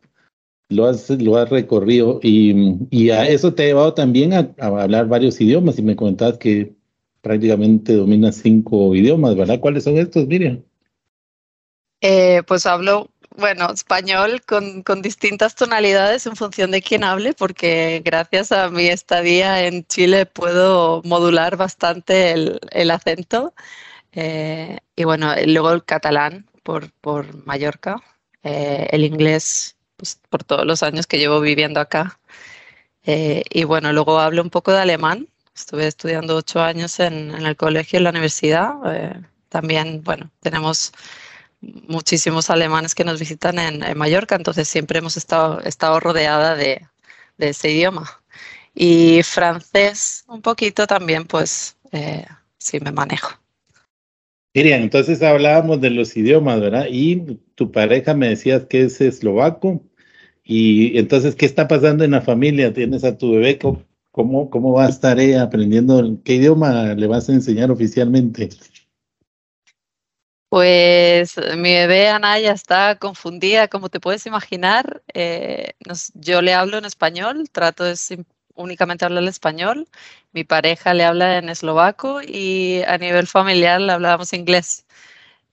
lo 0.71 0.87
has, 0.87 1.11
recorrido 1.51 2.21
y, 2.23 2.79
y, 2.91 3.11
a 3.11 3.29
eso 3.29 3.53
te 3.53 3.65
ha 3.65 3.67
llevado 3.67 3.93
también 3.93 4.33
a, 4.33 4.55
hablar 4.59 5.09
varios 5.09 5.39
idiomas 5.43 5.79
y 5.79 5.83
me 5.83 5.95
comentabas 5.95 6.39
que 6.39 6.73
prácticamente 7.21 7.93
dominas 7.93 8.37
cinco 8.37 8.95
idiomas, 8.95 9.37
¿verdad? 9.37 9.61
¿Cuáles 9.61 9.85
son 9.85 9.99
estos, 9.99 10.27
Miriam? 10.27 10.63
Eh, 12.01 12.43
pues 12.47 12.65
hablo 12.65 13.11
bueno, 13.37 13.71
español 13.73 14.43
con, 14.47 14.83
con, 14.83 15.03
distintas 15.03 15.55
tonalidades 15.55 16.27
en 16.27 16.37
función 16.37 16.71
de 16.71 16.83
quién 16.83 17.05
hable, 17.05 17.33
porque 17.35 18.03
gracias 18.05 18.53
a 18.53 18.71
mi 18.71 18.87
estadía 18.87 19.65
en 19.67 19.87
Chile 19.87 20.27
puedo 20.27 21.03
modular 21.05 21.57
bastante 21.57 22.33
el, 22.33 22.61
el 22.73 22.91
acento. 22.91 23.55
Eh, 24.13 24.79
y 24.97 25.05
bueno, 25.05 25.35
luego 25.47 25.73
el 25.73 25.85
catalán 25.85 26.47
por, 26.63 26.93
por 27.01 27.47
Mallorca, 27.47 28.03
eh, 28.43 28.89
el 28.91 29.05
inglés 29.05 29.77
pues, 29.97 30.21
por 30.29 30.45
todos 30.45 30.67
los 30.67 30.83
años 30.83 31.07
que 31.07 31.19
llevo 31.19 31.41
viviendo 31.41 31.81
acá. 31.81 32.19
Eh, 33.05 33.45
y 33.51 33.65
bueno, 33.65 33.93
luego 33.93 34.21
hablo 34.21 34.43
un 34.43 34.51
poco 34.51 34.73
de 34.73 34.81
alemán. 34.81 35.29
Estuve 35.55 35.87
estudiando 35.87 36.37
ocho 36.37 36.61
años 36.63 37.01
en, 37.01 37.35
en 37.35 37.47
el 37.47 37.57
colegio, 37.57 37.99
en 37.99 38.05
la 38.05 38.11
universidad. 38.11 38.75
también, 39.49 40.03
bueno, 40.05 40.31
tenemos 40.41 40.93
muchísimos 41.61 42.51
alemanes 42.51 42.95
que 42.95 43.05
nos 43.05 43.19
visitan 43.19 43.59
en, 43.59 43.99
Mallorca, 43.99 44.37
entonces 44.37 44.69
siempre 44.69 44.99
hemos 44.99 45.17
estado, 45.17 45.61
estado 45.61 46.01
rodeada 46.01 46.55
de, 46.57 46.87
ese 47.39 47.71
idioma. 47.71 48.23
Y 48.75 49.23
francés 49.23 50.25
un 50.29 50.43
poquito 50.43 50.87
también, 50.87 51.25
pues 51.27 51.77
eh, 51.93 52.25
sí 52.59 52.79
me 52.81 52.93
manejo. 52.93 53.31
Miriam, 54.55 54.83
entonces 54.83 55.23
hablábamos 55.23 55.81
de 55.81 55.91
los 55.91 56.17
idiomas, 56.17 56.61
¿verdad? 56.61 56.87
Y 56.91 57.39
tu 57.55 57.71
pareja 57.71 58.15
me 58.15 58.29
decías 58.29 58.67
que 58.67 58.83
es 58.83 59.01
eslovaco. 59.01 59.83
Y 60.45 60.99
entonces, 60.99 61.37
¿qué 61.37 61.47
está 61.47 61.69
pasando 61.69 62.03
en 62.05 62.13
la 62.13 62.21
familia? 62.21 62.73
¿Tienes 62.73 63.05
a 63.05 63.17
tu 63.17 63.33
bebé? 63.33 63.59
¿Cómo, 63.59 63.85
¿Cómo, 64.11 64.51
¿Cómo 64.51 64.73
va 64.73 64.87
a 64.87 64.89
estar 64.89 65.21
ella 65.21 65.43
aprendiendo? 65.43 66.21
¿Qué 66.25 66.35
idioma 66.35 66.95
le 66.95 67.07
vas 67.07 67.29
a 67.29 67.33
enseñar 67.33 67.71
oficialmente? 67.71 68.49
Pues 70.51 71.37
mi 71.57 71.73
bebé 71.75 72.09
Anaya 72.09 72.53
está 72.53 72.97
confundida, 72.99 73.69
como 73.69 73.89
te 73.89 74.01
puedes 74.01 74.27
imaginar. 74.27 75.01
Eh, 75.15 75.75
yo 76.15 76.43
le 76.43 76.55
hablo 76.55 76.77
en 76.79 76.85
español, 76.85 77.49
trato 77.53 77.85
de 77.85 77.97
únicamente 78.57 79.05
hablar 79.05 79.23
español. 79.25 79.87
Mi 80.33 80.43
pareja 80.45 80.93
le 80.93 81.05
habla 81.05 81.39
en 81.39 81.49
eslovaco 81.51 82.21
y 82.23 82.83
a 82.89 82.99
nivel 82.99 83.29
familiar 83.29 83.81
le 83.81 83.93
hablábamos 83.93 84.33
inglés. 84.33 84.87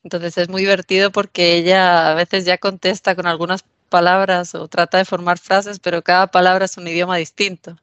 Entonces 0.03 0.37
es 0.37 0.49
muy 0.49 0.61
divertido 0.63 1.11
porque 1.11 1.55
ella 1.57 2.11
a 2.11 2.15
veces 2.15 2.45
ya 2.45 2.57
contesta 2.59 3.15
con 3.15 3.27
algunas 3.27 3.63
palabras 3.89 4.55
o 4.55 4.67
trata 4.69 4.99
de 4.99 5.05
formar 5.05 5.39
frases, 5.39 5.79
pero 5.79 6.03
cada 6.03 6.27
palabra 6.27 6.65
es 6.65 6.77
un 6.77 6.87
idioma 6.87 7.17
distinto. 7.17 7.77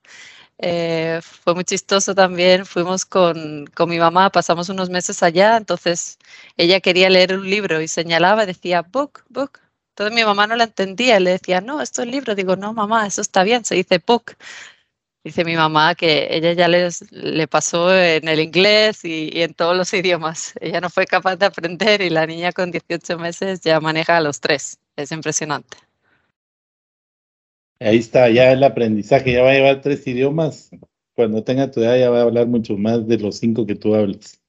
Eh, 0.58 1.20
fue 1.23 1.54
muy 1.54 1.64
chistoso 1.64 2.14
también, 2.14 2.64
fuimos 2.64 3.04
con, 3.04 3.66
con, 3.75 3.90
mi 3.90 3.99
mamá, 3.99 4.30
pasamos 4.30 4.68
unos 4.68 4.88
meses 4.88 5.23
allá, 5.23 5.56
entonces 5.56 6.18
ella 6.56 6.80
quería 6.80 7.11
leer 7.11 7.37
un 7.37 7.49
libro 7.50 7.80
y 7.80 7.88
señalaba, 7.88 8.46
decía 8.46 8.82
book, 8.82 9.25
book. 9.28 9.61
Entonces 9.90 10.14
mi 10.14 10.25
mamá 10.25 10.46
no 10.46 10.56
la 10.56 10.64
entendía, 10.64 11.20
le 11.20 11.30
decía, 11.32 11.61
no, 11.61 11.80
esto 11.80 12.02
es 12.02 12.08
libro. 12.08 12.34
Digo, 12.34 12.56
no, 12.56 12.73
mamá, 12.73 13.06
eso 13.06 13.20
está 13.20 13.44
bien, 13.44 13.64
se 13.64 13.76
dice 13.76 14.02
book. 14.04 14.37
Dice 15.25 15.44
mi 15.44 15.56
mamá 15.56 15.94
que 15.94 16.28
ella 16.30 16.52
ya 16.52 16.68
les, 16.68 17.11
le 17.12 17.49
pasó 17.49 17.94
en 17.94 18.28
el 18.28 18.40
inglés 18.40 19.04
y, 19.04 19.30
y, 19.32 19.42
en 19.42 19.54
todos 19.54 19.76
los 19.76 19.92
idiomas. 19.94 20.54
Ella 20.61 20.80
no 20.80 20.90
fue 20.90 21.06
capaz 21.06 21.37
de 21.37 21.46
aprender 21.46 22.02
y 22.02 22.11
la 22.11 22.26
niña 22.26 22.52
con 22.52 22.70
18 22.70 23.18
meses 23.18 23.61
ya 23.62 23.80
maneja 23.80 24.16
a 24.18 24.20
los 24.20 24.40
tres. 24.40 24.78
Es 24.96 25.12
impresionante. 25.12 25.78
Ahí 27.80 27.98
está, 27.98 28.28
ya 28.30 28.52
el 28.52 28.62
aprendizaje, 28.62 29.32
ya 29.32 29.42
va 29.42 29.50
a 29.50 29.54
llevar 29.54 29.80
tres 29.80 30.06
idiomas. 30.06 30.70
Cuando 31.14 31.44
tenga 31.44 31.70
tu 31.70 31.80
edad 31.80 31.98
ya 31.98 32.10
va 32.10 32.20
a 32.20 32.22
hablar 32.22 32.46
mucho 32.46 32.76
más 32.76 33.06
de 33.06 33.18
los 33.18 33.38
cinco 33.38 33.66
que 33.66 33.74
tú 33.74 33.94
hables. 33.94 34.40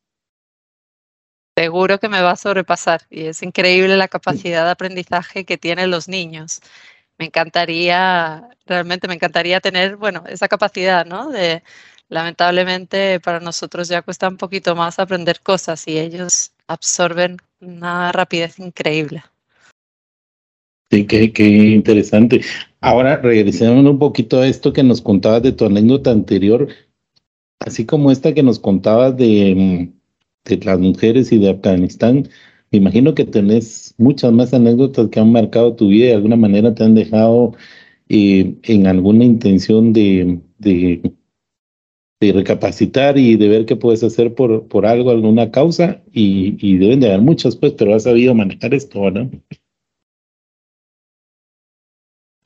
Seguro 1.58 2.00
que 2.00 2.10
me 2.10 2.22
va 2.22 2.32
a 2.32 2.36
sobrepasar 2.36 3.03
y 3.10 3.25
es 3.25 3.41
increíble 3.41 3.96
la 3.96 4.08
capacidad 4.08 4.65
de 4.65 4.72
aprendizaje 4.72 5.46
que 5.46 5.58
tienen 5.58 5.89
los 5.89 6.10
niños. 6.10 6.60
Me 7.17 7.25
encantaría, 7.25 8.50
realmente 8.65 9.08
me 9.08 9.13
encantaría 9.13 9.62
tener, 9.62 9.96
bueno, 9.96 10.24
esa 10.27 10.50
capacidad, 10.50 11.05
¿no? 11.05 11.29
De, 11.29 11.63
lamentablemente 12.10 13.20
para 13.20 13.39
nosotros 13.39 13.88
ya 13.88 14.01
cuesta 14.01 14.27
un 14.27 14.38
poquito 14.38 14.75
más 14.75 15.00
aprender 15.00 15.41
cosas 15.41 15.88
y 15.88 15.98
ellos 15.98 16.51
absorben 16.67 17.38
una 17.60 18.12
rapidez 18.12 18.60
increíble. 18.60 19.24
Sí, 20.92 21.06
qué, 21.08 21.32
interesante. 21.74 22.42
Ahora, 22.80 23.18
regresando 23.18 23.89
un 23.89 24.00
poquito 24.00 24.39
a 24.39 24.48
esto 24.48 24.72
que 24.72 24.84
nos 24.84 25.01
contabas 25.01 25.42
de 25.44 25.51
tu 25.51 25.65
anécdota 25.65 26.12
anterior, 26.12 26.68
así 27.60 27.86
como 27.86 28.12
esta 28.12 28.34
que 28.34 28.44
nos 28.44 28.60
contabas 28.60 29.18
de, 29.18 29.92
de 30.46 30.58
las 30.58 30.80
mujeres 30.80 31.32
y 31.32 31.39
de 31.39 31.50
Afganistán, 31.50 32.30
me 32.72 32.77
imagino 32.80 33.15
que 33.15 33.25
tenés 33.25 33.96
muchas 33.98 34.32
más 34.32 34.54
anécdotas 34.54 35.10
que 35.10 35.20
han 35.20 35.32
marcado 35.32 35.75
tu 35.75 35.88
vida 35.89 36.06
y 36.06 36.08
de 36.10 36.15
alguna 36.15 36.36
manera 36.36 36.75
te 36.75 36.84
han 36.84 36.96
dejado 36.96 37.54
eh, 38.10 38.56
en 38.63 38.88
alguna 38.88 39.25
intención 39.25 39.94
de, 39.94 40.42
recapacitar 42.22 43.18
y 43.20 43.36
de 43.36 43.48
ver 43.48 43.66
qué 43.66 43.75
puedes 43.75 44.03
hacer 44.03 44.33
por, 44.33 44.68
por 44.68 44.86
algo, 44.86 45.12
alguna 45.12 45.51
causa, 45.51 46.03
y 46.12 46.77
deben 46.77 47.00
de 47.00 47.07
haber 47.07 47.22
muchas, 47.22 47.55
pues, 47.55 47.74
pero 47.74 47.94
has 47.94 48.03
sabido 48.03 48.33
manejar 48.33 48.74
esto, 48.74 49.12
¿no? 49.12 49.29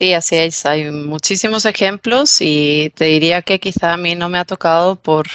Sí, 0.00 0.14
así 0.14 0.36
es. 0.36 0.64
Hay 0.66 0.90
muchísimos 0.90 1.66
ejemplos 1.66 2.38
y 2.40 2.90
te 2.96 3.04
diría 3.04 3.42
que 3.42 3.60
quizá 3.60 3.92
a 3.92 3.96
mí 3.98 4.14
no 4.14 4.28
me 4.30 4.38
ha 4.38 4.44
tocado 4.46 4.96
por, 4.96 5.26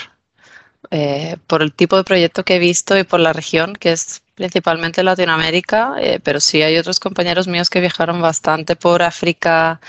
eh, 0.92 1.38
por 1.48 1.62
el 1.62 1.74
tipo 1.74 1.98
de 1.98 2.04
proyecto 2.04 2.44
que 2.44 2.56
he 2.56 2.60
visto 2.60 2.98
y 2.98 3.04
por 3.04 3.20
la 3.20 3.34
región, 3.34 3.74
que 3.76 3.92
es 3.92 4.24
principalmente 4.36 5.04
Latinoamérica, 5.04 5.96
eh, 6.00 6.20
pero 6.24 6.40
sí 6.40 6.62
hay 6.64 6.78
otros 6.78 7.00
compañeros 7.00 7.48
míos 7.48 7.70
que 7.70 7.80
viajaron 7.80 8.22
bastante 8.22 8.76
por 8.76 9.02
África 9.04 9.80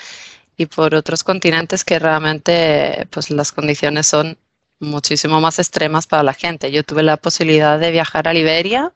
y 0.57 0.67
por 0.67 0.95
otros 0.95 1.25
continentes 1.25 1.85
que 1.85 1.99
realmente 1.99 3.07
pues 3.11 3.31
las 3.31 3.53
condiciones 3.53 4.07
son 4.09 4.39
muchísimo 4.81 5.41
más 5.41 5.59
extremas 5.59 6.07
para 6.07 6.23
la 6.23 6.35
gente. 6.35 6.71
Yo 6.73 6.85
tuve 6.85 7.03
la 7.03 7.17
posibilidad 7.19 7.79
de 7.79 7.93
viajar 7.93 8.29
a 8.29 8.35
Liberia 8.35 8.93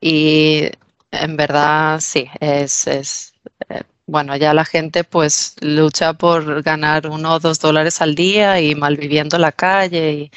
y 0.00 0.70
en 1.12 1.36
verdad 1.36 2.00
sí, 2.00 2.28
es, 2.40 2.86
es 2.88 3.34
eh, 3.70 3.82
bueno, 4.08 4.36
ya 4.36 4.54
la 4.54 4.64
gente 4.64 5.04
pues 5.04 5.54
lucha 5.60 6.14
por 6.14 6.62
ganar 6.62 7.08
uno 7.08 7.34
o 7.34 7.40
dos 7.40 7.60
dólares 7.60 8.00
al 8.00 8.14
día 8.14 8.58
y 8.60 8.74
malviviendo 8.74 9.38
la 9.38 9.52
calle 9.52 10.30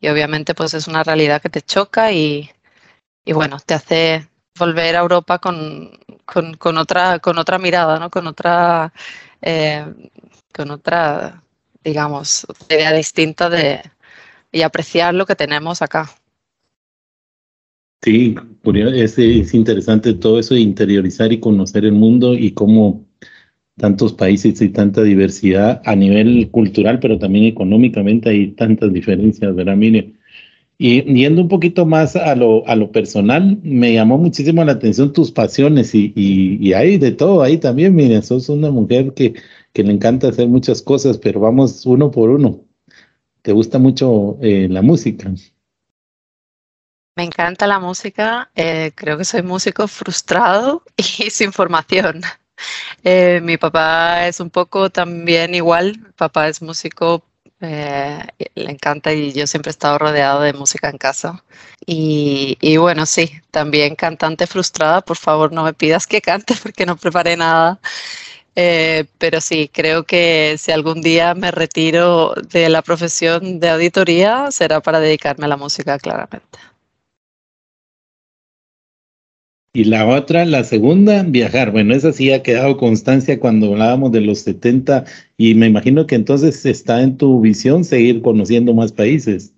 y, 0.00 0.08
obviamente 0.08 0.54
pues 0.54 0.74
es 0.74 0.88
una 0.88 1.02
realidad 1.02 1.42
que 1.42 1.50
te 1.50 1.62
choca 1.62 2.12
y, 2.12 2.50
bueno, 3.26 3.58
te 3.60 3.74
hace 3.74 4.28
volver 4.58 4.96
a 4.96 5.00
Europa 5.00 5.38
con, 5.40 5.90
con, 6.24 6.78
otra, 6.78 7.18
con 7.18 7.38
otra 7.38 7.58
mirada, 7.58 7.98
¿no? 7.98 8.10
Con 8.10 8.26
otra, 8.28 8.92
eh, 9.42 9.84
con 10.54 10.70
otra, 10.70 11.42
digamos, 11.84 12.46
idea 12.68 12.92
distinta 12.92 13.48
de 13.50 13.82
y 14.52 14.62
apreciar 14.62 15.14
lo 15.14 15.26
que 15.26 15.36
tenemos 15.36 15.82
acá. 15.82 16.10
Sí, 18.02 18.34
es, 18.94 19.18
es 19.18 19.54
interesante 19.54 20.14
todo 20.14 20.38
eso 20.40 20.54
de 20.54 20.60
interiorizar 20.60 21.32
y 21.32 21.38
conocer 21.40 21.84
el 21.84 21.92
mundo 21.92 22.34
y 22.34 22.50
cómo 22.52 23.06
tantos 23.76 24.14
países 24.14 24.60
y 24.62 24.70
tanta 24.70 25.02
diversidad 25.02 25.82
a 25.84 25.96
nivel 25.96 26.50
cultural, 26.50 27.00
pero 27.00 27.18
también 27.18 27.46
económicamente 27.46 28.30
hay 28.30 28.52
tantas 28.52 28.92
diferencias, 28.92 29.54
¿verdad, 29.54 29.76
Mire? 29.76 30.14
Y 30.78 31.02
yendo 31.14 31.42
un 31.42 31.48
poquito 31.48 31.86
más 31.86 32.16
a 32.16 32.36
lo, 32.36 32.66
a 32.68 32.76
lo 32.76 32.92
personal, 32.92 33.58
me 33.64 33.94
llamó 33.94 34.18
muchísimo 34.18 34.64
la 34.64 34.72
atención 34.72 35.12
tus 35.12 35.32
pasiones 35.32 35.94
y, 35.94 36.12
y, 36.16 36.72
hay 36.74 36.98
de 36.98 37.12
todo 37.12 37.42
ahí 37.42 37.58
también, 37.58 37.94
mire, 37.94 38.22
sos 38.22 38.48
una 38.50 38.70
mujer 38.70 39.14
que, 39.14 39.34
que 39.72 39.84
le 39.84 39.92
encanta 39.92 40.28
hacer 40.28 40.48
muchas 40.48 40.82
cosas, 40.82 41.18
pero 41.18 41.40
vamos 41.40 41.86
uno 41.86 42.10
por 42.10 42.30
uno. 42.30 42.64
¿Te 43.42 43.52
gusta 43.52 43.78
mucho 43.78 44.38
eh, 44.42 44.68
la 44.70 44.82
música? 44.82 45.32
Me 47.22 47.26
encanta 47.26 47.68
la 47.68 47.78
música, 47.78 48.50
eh, 48.56 48.90
creo 48.96 49.16
que 49.16 49.24
soy 49.24 49.42
músico 49.42 49.86
frustrado 49.86 50.82
y 50.96 51.30
sin 51.30 51.52
formación. 51.52 52.20
Eh, 53.02 53.40
mi 53.42 53.56
papá 53.56 54.28
es 54.28 54.38
un 54.38 54.50
poco 54.50 54.90
también 54.90 55.52
igual, 55.54 56.12
papá 56.16 56.46
es 56.48 56.62
músico, 56.62 57.24
eh, 57.60 58.20
le 58.54 58.70
encanta 58.70 59.12
y 59.12 59.32
yo 59.32 59.48
siempre 59.48 59.70
he 59.70 59.72
estado 59.72 59.98
rodeado 59.98 60.42
de 60.42 60.52
música 60.52 60.88
en 60.88 60.98
casa. 60.98 61.42
Y, 61.86 62.76
bueno, 62.76 63.04
sí, 63.06 63.32
también 63.50 63.96
cantante 63.96 64.46
frustrada, 64.46 65.00
por 65.00 65.16
favor 65.16 65.50
no 65.52 65.64
me 65.64 65.74
pidas 65.74 66.06
que 66.06 66.22
cante 66.22 66.54
porque 66.62 66.86
no 66.86 66.96
preparé 66.96 67.36
nada. 67.36 67.80
pero 69.18 69.40
sí, 69.40 69.68
creo 69.72 70.04
que 70.04 70.56
si 70.58 70.70
algún 70.72 71.02
día 71.02 71.34
me 71.34 71.50
retiro 71.50 72.34
de 72.52 72.68
la 72.68 72.82
profesión 72.82 73.58
de 73.60 73.70
auditoría, 73.70 74.50
será 74.52 74.80
para 74.80 75.00
dedicarme 75.00 75.46
a 75.46 75.48
la 75.48 75.56
música, 75.56 75.98
claramente. 75.98 76.71
Y 79.74 79.84
la 79.84 80.06
otra, 80.06 80.44
la 80.44 80.64
segunda, 80.64 81.22
viajar. 81.22 81.70
Bueno, 81.70 81.94
esa 81.94 82.12
sí 82.12 82.30
ha 82.30 82.42
quedado 82.42 82.76
constancia 82.76 83.40
cuando 83.40 83.72
hablábamos 83.72 84.12
de 84.12 84.20
los 84.20 84.40
70 84.40 85.04
y 85.38 85.54
me 85.54 85.66
imagino 85.66 86.06
que 86.06 86.14
entonces 86.14 86.66
está 86.66 87.00
en 87.00 87.16
tu 87.16 87.40
visión 87.40 87.82
seguir 87.82 88.20
conociendo 88.20 88.74
más 88.74 88.92
países. 88.92 89.54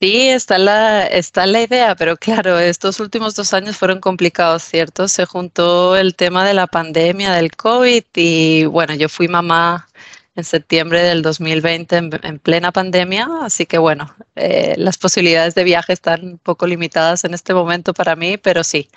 Sí, 0.00 0.28
está 0.28 0.58
la, 0.58 1.06
está 1.06 1.46
la 1.46 1.62
idea, 1.62 1.94
pero 1.94 2.16
claro, 2.18 2.58
estos 2.58 3.00
últimos 3.00 3.34
dos 3.34 3.54
años 3.54 3.78
fueron 3.78 4.00
complicados, 4.00 4.62
¿cierto? 4.64 5.08
Se 5.08 5.24
juntó 5.24 5.96
el 5.96 6.16
tema 6.16 6.44
de 6.44 6.52
la 6.52 6.66
pandemia, 6.66 7.32
del 7.32 7.56
COVID 7.56 8.04
y 8.14 8.64
bueno, 8.66 8.94
yo 8.94 9.08
fui 9.08 9.28
mamá 9.28 9.88
en 10.36 10.44
septiembre 10.44 11.02
del 11.02 11.22
2020 11.22 11.96
en, 11.96 12.38
plena 12.38 12.70
pandemia, 12.70 13.28
así 13.42 13.66
que 13.66 13.78
bueno, 13.78 14.14
eh, 14.36 14.74
las 14.76 14.98
posibilidades 14.98 15.54
de 15.54 15.64
viaje 15.64 15.94
están 15.94 16.24
un 16.24 16.38
poco 16.38 16.66
limitadas 16.66 17.24
en 17.24 17.34
este 17.34 17.54
momento 17.54 17.94
para 17.94 18.16
mí, 18.16 18.36
pero 18.36 18.62
sí, 18.62 18.90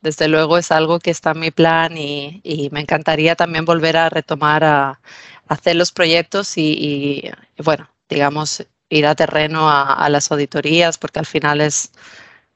desde 0.00 0.28
luego 0.28 0.58
es 0.58 0.72
algo 0.72 0.98
que 0.98 1.10
está 1.10 1.32
en 1.32 1.40
mi 1.40 1.50
plan 1.50 1.96
y, 1.96 2.68
me 2.72 2.80
encantaría 2.80 3.36
también 3.36 3.64
volver 3.64 3.96
a 3.96 4.08
retomar 4.08 4.64
a, 4.64 5.00
hacer 5.48 5.76
los 5.76 5.92
proyectos 5.92 6.54
y, 6.56 7.30
bueno, 7.64 7.90
digamos, 8.08 8.66
ir 8.90 9.06
a 9.06 9.14
terreno 9.14 9.68
a, 9.70 9.94
a, 9.94 10.08
las 10.08 10.30
auditorías, 10.32 10.98
porque 10.98 11.18
al 11.20 11.26
final 11.26 11.60
es, 11.60 11.92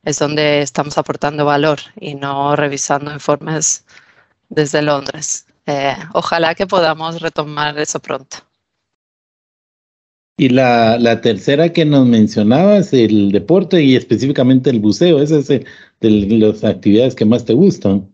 es 0.04 0.18
donde 0.18 0.62
estamos 0.62 0.98
aportando 0.98 1.44
valor 1.44 1.80
y 2.00 2.14
no 2.14 2.56
revisando 2.56 3.12
informes 3.12 3.84
desde 4.48 4.82
Londres. 4.82 5.46
Eh, 5.66 5.96
ojalá 6.12 6.54
que 6.54 6.66
podamos 6.66 7.20
retomar 7.20 7.78
eso 7.78 8.00
pronto. 8.00 8.38
Y 10.36 10.48
la, 10.48 10.98
la, 10.98 11.20
tercera 11.20 11.72
que 11.72 11.84
nos 11.84 12.06
mencionabas, 12.06 12.92
el 12.92 13.30
deporte 13.30 13.82
y 13.82 13.94
específicamente 13.94 14.70
el 14.70 14.80
buceo, 14.80 15.20
esa 15.20 15.38
es 15.38 15.48
de 15.48 15.66
las 16.00 16.64
actividades 16.64 17.14
que 17.14 17.24
más 17.24 17.44
te 17.44 17.52
gustan. 17.52 18.12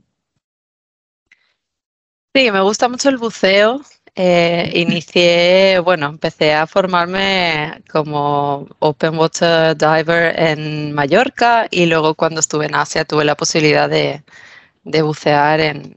Sí, 2.34 2.50
me 2.52 2.60
gusta 2.60 2.88
mucho 2.88 3.08
el 3.08 3.16
buceo. 3.18 3.80
eh, 4.14 4.70
inicié, 4.74 5.80
bueno, 5.80 6.06
empecé 6.06 6.52
a 6.54 6.66
formarme 6.66 7.82
como 7.90 8.66
Open 8.80 9.16
Water 9.18 9.76
Diver 9.76 10.38
en 10.38 10.92
Mallorca 10.92 11.66
y 11.70 11.86
luego 11.86 12.14
cuando 12.14 12.40
estuve 12.40 12.66
en 12.66 12.74
Asia 12.74 13.04
tuve 13.04 13.24
la 13.24 13.36
posibilidad 13.36 13.88
de, 13.88 14.22
bucear 15.02 15.60
en, 15.60 15.96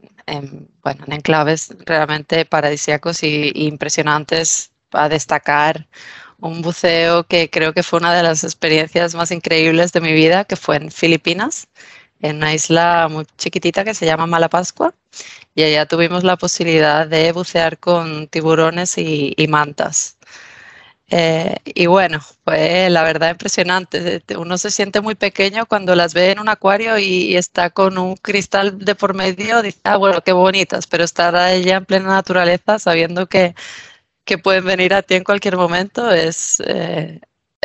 bueno, 0.84 1.03
en 1.07 1.13
enclaves 1.13 1.73
realmente 1.86 2.45
paradisíacos 2.45 3.23
y, 3.23 3.51
impresionantes 3.55 4.71
para 4.89 5.10
destacar 5.10 5.88
un 6.39 6.62
buceo 6.62 7.25
que 7.25 7.49
creo 7.49 7.73
que 7.73 7.84
fue 7.84 7.99
una 7.99 8.13
de 8.13 8.23
las 8.23 8.43
experiencias 8.43 9.15
más 9.15 9.31
increíbles 9.31 9.93
de 9.93 10.01
mi 10.01 10.13
vida, 10.13 10.45
que 10.45 10.55
fue 10.55 10.77
en 10.77 10.91
Filipinas, 10.91 11.67
en 12.21 12.38
una 12.38 12.53
isla 12.53 13.07
muy 13.10 13.25
chiquitita 13.38 13.84
que 13.84 13.93
se 13.93 14.05
llama 14.05 14.27
Malapascua 14.27 14.93
y 15.55 15.63
allá 15.63 15.86
tuvimos 15.86 16.23
la 16.23 16.38
posibilidad 16.38 17.07
de 17.07 17.31
bucear 17.31 17.77
con 17.79 18.27
tiburones 18.27 18.97
y, 18.97 19.36
mantas. 19.49 20.17
Eh, 21.13 21.58
y 21.65 21.88
bueno, 21.88 22.21
fue 22.45 22.89
la 22.89 23.04
verdad 23.04 23.32
impresionante. 23.32 24.24
Uno 24.38 24.58
se 24.58 24.71
siente 24.71 25.02
muy 25.02 25.15
pequeño 25.15 25.65
cuando 25.65 25.93
las 25.93 26.13
ve 26.13 26.32
en 26.32 26.39
un 26.39 26.47
acuario 26.47 26.97
y, 26.97 27.36
está 27.36 27.69
con 27.69 27.97
un 27.97 28.15
cristal 28.15 28.80
de 28.80 28.95
por 28.95 29.13
medio. 29.13 29.62
Dice, 29.62 29.80
ah, 29.84 29.97
bueno, 29.97 30.21
qué 30.21 30.32
bonitas, 30.32 30.88
pero 30.88 31.04
estar 31.04 31.36
allá 31.36 31.78
en 31.78 31.86
plena 31.86 32.08
naturaleza 32.10 32.80
sabiendo 32.80 33.28
que, 33.28 33.56
que 34.26 34.38
pueden 34.38 34.65
venir 34.65 34.93
a 34.93 35.02
ti 35.04 35.15
en 35.15 35.24
cualquier 35.26 35.58
momento 35.58 36.12
es 36.12 36.62
eh, 36.65 37.19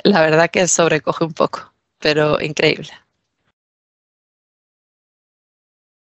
la 0.05 0.21
verdad 0.23 0.51
que 0.51 0.69
sobrecoge 0.69 1.25
un 1.25 1.35
poco, 1.35 1.73
pero 2.01 2.41
increíble. 2.41 2.91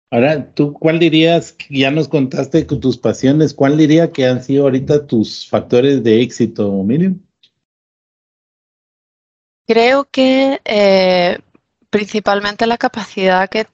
Ahora, 0.10 0.54
¿tú 0.54 0.74
cuál 0.74 1.00
dirías, 1.00 1.56
ya 1.70 1.92
nos 1.92 2.08
contaste 2.08 2.66
con 2.66 2.80
tus 2.80 2.98
pasiones, 2.98 3.54
cuál 3.54 3.78
diría 3.78 4.12
que 4.12 4.26
han 4.26 4.42
sido 4.42 4.64
ahorita 4.64 5.06
tus 5.06 5.48
factores 5.48 6.02
de 6.04 6.22
éxito, 6.22 6.72
Miriam? 6.84 7.20
Creo 9.68 10.08
que 10.10 10.62
eh, 10.64 11.40
principalmente 11.90 12.66
la 12.68 12.78
capacidad 12.78 13.50
que 13.50 13.68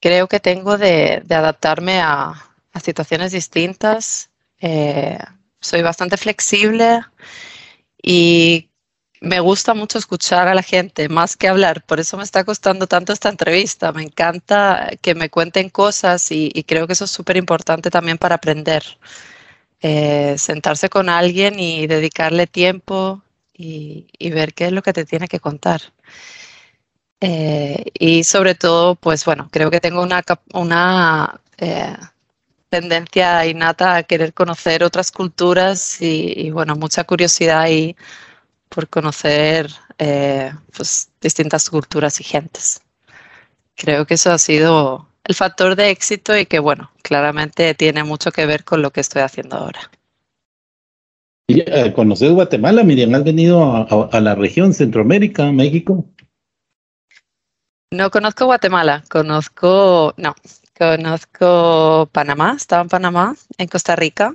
creo 0.00 0.28
que 0.28 0.38
tengo 0.38 0.78
de, 0.78 1.24
adaptarme 1.28 2.00
a, 2.00 2.34
situaciones 2.82 3.32
distintas. 3.32 4.30
Eh, 4.60 5.18
soy 5.60 5.82
bastante 5.82 6.16
flexible 6.16 7.00
y 8.02 8.69
me 9.20 9.40
gusta 9.40 9.74
mucho 9.74 9.98
escuchar 9.98 10.48
a 10.48 10.54
la 10.54 10.62
gente 10.62 11.08
más 11.08 11.36
que 11.36 11.48
hablar, 11.48 11.82
por 11.84 12.00
eso 12.00 12.16
me 12.16 12.24
está 12.24 12.44
costando 12.44 12.86
tanto 12.86 13.12
esta 13.12 13.28
entrevista. 13.28 13.92
Me 13.92 14.02
encanta 14.02 14.90
que 15.02 15.14
me 15.14 15.30
cuenten 15.30 15.68
cosas 15.70 16.30
y, 16.32 16.50
creo 16.66 16.86
que 16.86 16.94
eso 16.94 17.04
es 17.04 17.10
súper 17.10 17.36
importante 17.36 17.90
también 17.90 18.18
para 18.18 18.36
aprender. 18.36 18.82
Eh, 19.82 20.36
sentarse 20.38 20.90
con 20.90 21.08
alguien 21.08 21.58
y 21.58 21.86
dedicarle 21.86 22.46
tiempo 22.46 23.22
y, 23.54 24.06
ver 24.30 24.54
qué 24.54 24.66
es 24.66 24.72
lo 24.72 24.82
que 24.82 24.92
te 24.92 25.04
tiene 25.04 25.28
que 25.28 25.40
contar. 25.40 25.82
Eh, 27.20 27.84
y 27.98 28.24
sobre 28.24 28.54
todo, 28.54 28.94
pues 28.94 29.24
bueno, 29.26 29.48
creo 29.52 29.70
que 29.70 29.80
tengo 29.80 30.02
una, 30.02 30.24
una 30.54 31.40
eh, 31.58 31.96
tendencia 32.70 33.44
innata 33.46 33.96
a 33.96 34.02
querer 34.04 34.32
conocer 34.32 34.82
otras 34.84 35.10
culturas 35.12 36.00
y, 36.00 36.32
y 36.36 36.50
bueno, 36.50 36.76
mucha 36.76 37.04
curiosidad 37.04 37.68
y 37.68 37.96
por 38.70 38.88
conocer 38.88 39.68
eh, 39.98 40.52
pues, 40.74 41.10
distintas 41.20 41.68
culturas 41.68 42.20
y 42.20 42.24
gentes. 42.24 42.80
Creo 43.74 44.06
que 44.06 44.14
eso 44.14 44.32
ha 44.32 44.38
sido 44.38 45.08
el 45.24 45.34
factor 45.34 45.76
de 45.76 45.90
éxito 45.90 46.36
y 46.38 46.46
que, 46.46 46.58
bueno, 46.58 46.90
claramente 47.02 47.74
tiene 47.74 48.04
mucho 48.04 48.32
que 48.32 48.46
ver 48.46 48.64
con 48.64 48.80
lo 48.80 48.90
que 48.90 49.00
estoy 49.00 49.22
haciendo 49.22 49.56
ahora. 49.56 49.90
Eh, 51.48 51.92
¿Conoces 51.92 52.30
Guatemala, 52.32 52.84
Miriam? 52.84 53.14
¿Has 53.14 53.24
venido 53.24 53.62
a, 54.12 54.20
la 54.20 54.34
región 54.34 54.72
Centroamérica, 54.72 55.50
México? 55.50 56.06
No 57.90 58.10
conozco 58.10 58.44
Guatemala, 58.44 59.02
conozco, 59.10 60.14
no, 60.16 60.36
conozco 60.78 62.08
Panamá, 62.12 62.54
estaba 62.56 62.82
en 62.82 62.88
Panamá, 62.88 63.34
en 63.58 63.66
Costa 63.66 63.96
Rica, 63.96 64.32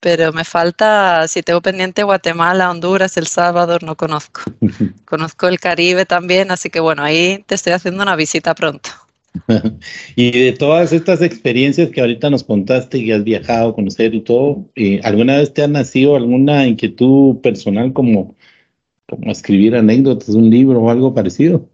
pero 0.00 0.32
me 0.32 0.44
falta, 0.44 1.26
si 1.28 1.42
tengo 1.42 1.60
pendiente 1.60 2.02
Guatemala, 2.02 2.70
Honduras, 2.70 3.16
El 3.16 3.26
Salvador, 3.26 3.82
no 3.82 3.96
conozco. 3.96 4.42
conozco 5.04 5.48
el 5.48 5.58
Caribe 5.58 6.06
también, 6.06 6.50
así 6.50 6.70
que 6.70 6.80
bueno, 6.80 7.02
ahí 7.02 7.44
te 7.46 7.54
estoy 7.54 7.72
haciendo 7.72 8.02
una 8.02 8.16
visita 8.16 8.54
pronto. 8.54 8.90
y 10.16 10.30
de 10.30 10.52
todas 10.52 10.92
estas 10.92 11.22
experiencias 11.22 11.90
que 11.90 12.00
ahorita 12.00 12.30
nos 12.30 12.44
contaste 12.44 12.98
y 12.98 13.12
has 13.12 13.24
viajado 13.24 13.74
conocer 13.74 14.14
y 14.14 14.20
todo, 14.20 14.66
eh, 14.76 15.00
¿alguna 15.04 15.38
vez 15.38 15.52
te 15.52 15.62
ha 15.62 15.68
nacido 15.68 16.16
alguna 16.16 16.66
inquietud 16.66 17.40
personal 17.40 17.92
como, 17.92 18.34
como 19.08 19.30
escribir 19.30 19.76
anécdotas, 19.76 20.30
un 20.30 20.50
libro 20.50 20.80
o 20.80 20.90
algo 20.90 21.14
parecido? 21.14 21.68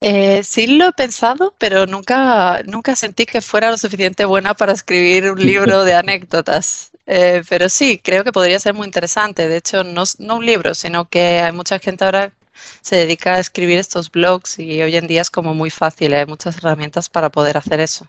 Eh, 0.00 0.44
sí 0.44 0.66
lo 0.68 0.88
he 0.88 0.92
pensado, 0.92 1.54
pero 1.58 1.86
nunca, 1.86 2.62
nunca 2.64 2.94
sentí 2.94 3.26
que 3.26 3.40
fuera 3.40 3.70
lo 3.70 3.78
suficiente 3.78 4.24
buena 4.24 4.54
para 4.54 4.72
escribir 4.72 5.30
un 5.30 5.44
libro 5.44 5.84
de 5.84 5.94
anécdotas. 5.94 6.92
Eh, 7.06 7.42
pero 7.48 7.68
sí, 7.68 7.98
creo 7.98 8.22
que 8.24 8.32
podría 8.32 8.60
ser 8.60 8.74
muy 8.74 8.86
interesante. 8.86 9.48
De 9.48 9.56
hecho, 9.56 9.82
no, 9.84 10.04
no 10.18 10.36
un 10.36 10.46
libro, 10.46 10.74
sino 10.74 11.08
que 11.08 11.40
hay 11.40 11.52
mucha 11.52 11.78
gente 11.80 12.04
ahora 12.04 12.32
se 12.80 12.96
dedica 12.96 13.34
a 13.34 13.40
escribir 13.40 13.78
estos 13.78 14.10
blogs 14.10 14.58
y 14.58 14.82
hoy 14.82 14.96
en 14.96 15.06
día 15.06 15.22
es 15.22 15.30
como 15.30 15.54
muy 15.54 15.70
fácil, 15.70 16.12
hay 16.14 16.26
muchas 16.26 16.58
herramientas 16.58 17.08
para 17.08 17.30
poder 17.30 17.56
hacer 17.56 17.80
eso. 17.80 18.06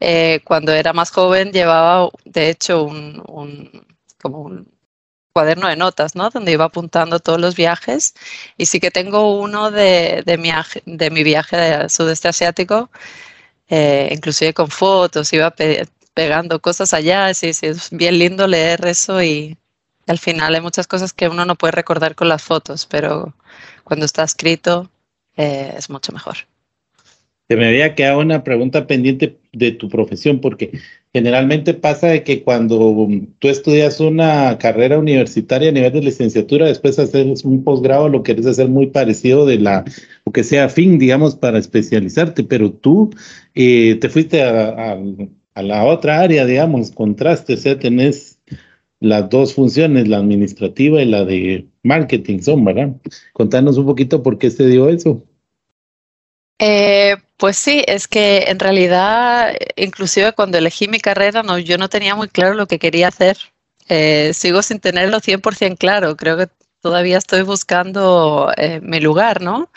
Eh, 0.00 0.40
cuando 0.44 0.72
era 0.72 0.92
más 0.92 1.10
joven 1.10 1.52
llevaba, 1.52 2.10
de 2.24 2.50
hecho, 2.50 2.84
un, 2.84 3.22
un 3.28 3.86
como 4.20 4.42
un 4.42 4.75
cuaderno 5.36 5.68
de 5.68 5.76
notas, 5.76 6.14
¿no? 6.14 6.30
Donde 6.30 6.52
iba 6.52 6.64
apuntando 6.64 7.20
todos 7.20 7.38
los 7.38 7.54
viajes. 7.56 8.14
Y 8.56 8.64
sí 8.64 8.80
que 8.80 8.90
tengo 8.90 9.38
uno 9.38 9.70
de, 9.70 10.22
de, 10.24 10.38
mi, 10.38 10.50
de 10.86 11.10
mi 11.10 11.22
viaje 11.22 11.56
al 11.56 11.90
sudeste 11.90 12.28
asiático, 12.28 12.88
eh, 13.68 14.08
inclusive 14.12 14.54
con 14.54 14.70
fotos, 14.70 15.30
iba 15.34 15.54
pegando 16.14 16.62
cosas 16.62 16.94
allá. 16.94 17.34
Sí, 17.34 17.52
sí, 17.52 17.66
es 17.66 17.90
bien 17.90 18.18
lindo 18.18 18.46
leer 18.46 18.86
eso 18.86 19.22
y 19.22 19.58
al 20.06 20.18
final 20.18 20.54
hay 20.54 20.62
muchas 20.62 20.86
cosas 20.86 21.12
que 21.12 21.28
uno 21.28 21.44
no 21.44 21.54
puede 21.54 21.72
recordar 21.72 22.14
con 22.14 22.30
las 22.30 22.42
fotos, 22.42 22.86
pero 22.86 23.34
cuando 23.84 24.06
está 24.06 24.24
escrito 24.24 24.90
eh, 25.36 25.74
es 25.76 25.90
mucho 25.90 26.12
mejor. 26.12 26.36
Se 27.46 27.56
me 27.56 27.68
había 27.68 27.94
quedado 27.94 28.20
una 28.20 28.42
pregunta 28.42 28.86
pendiente 28.86 29.36
de 29.52 29.72
tu 29.72 29.90
profesión, 29.90 30.40
porque 30.40 30.80
generalmente 31.16 31.72
pasa 31.72 32.08
de 32.08 32.22
que 32.22 32.42
cuando 32.42 33.08
tú 33.38 33.48
estudias 33.48 34.00
una 34.00 34.58
carrera 34.58 34.98
universitaria 34.98 35.70
a 35.70 35.72
nivel 35.72 35.90
de 35.90 36.02
licenciatura, 36.02 36.66
después 36.66 36.98
haces 36.98 37.42
un 37.42 37.64
posgrado, 37.64 38.10
lo 38.10 38.22
quieres 38.22 38.44
hacer 38.44 38.68
muy 38.68 38.88
parecido 38.88 39.46
de 39.46 39.58
la, 39.58 39.82
o 40.24 40.32
que 40.32 40.44
sea 40.44 40.68
fin, 40.68 40.98
digamos, 40.98 41.34
para 41.34 41.58
especializarte, 41.58 42.44
pero 42.44 42.70
tú 42.70 43.08
eh, 43.54 43.96
te 43.98 44.10
fuiste 44.10 44.42
a, 44.42 44.98
la 45.54 45.84
otra 45.86 46.20
área, 46.20 46.44
digamos, 46.44 46.90
contraste, 46.90 47.54
o 47.54 47.56
sea, 47.56 47.78
tenés 47.78 48.38
las 49.00 49.30
dos 49.30 49.54
funciones, 49.54 50.08
la 50.08 50.18
administrativa 50.18 51.00
y 51.00 51.06
la 51.06 51.24
de 51.24 51.66
marketing 51.82 52.40
son, 52.40 52.62
¿verdad? 52.62 52.94
Contanos 53.32 53.78
un 53.78 53.86
poquito 53.86 54.22
por 54.22 54.36
qué 54.36 54.50
se 54.50 54.66
dio 54.66 54.90
eso. 54.90 55.24
Eh, 56.58 57.14
pues 57.36 57.56
sí, 57.56 57.84
es 57.86 58.08
que 58.08 58.44
en 58.48 58.58
realidad, 58.58 59.54
inclusive 59.76 60.32
cuando 60.32 60.58
elegí 60.58 60.88
mi 60.88 61.00
carrera, 61.00 61.42
no, 61.42 61.58
yo 61.58 61.78
no 61.78 61.88
tenía 61.88 62.14
muy 62.14 62.28
claro 62.28 62.54
lo 62.54 62.66
que 62.66 62.78
quería 62.78 63.08
hacer. 63.08 63.36
Eh, 63.88 64.32
sigo 64.34 64.62
sin 64.62 64.80
tenerlo 64.80 65.20
100% 65.20 65.76
claro. 65.78 66.16
Creo 66.16 66.36
que 66.38 66.48
todavía 66.80 67.18
estoy 67.18 67.42
buscando 67.42 68.52
eh, 68.56 68.80
mi 68.82 69.00
lugar, 69.00 69.42
¿no? 69.42 69.70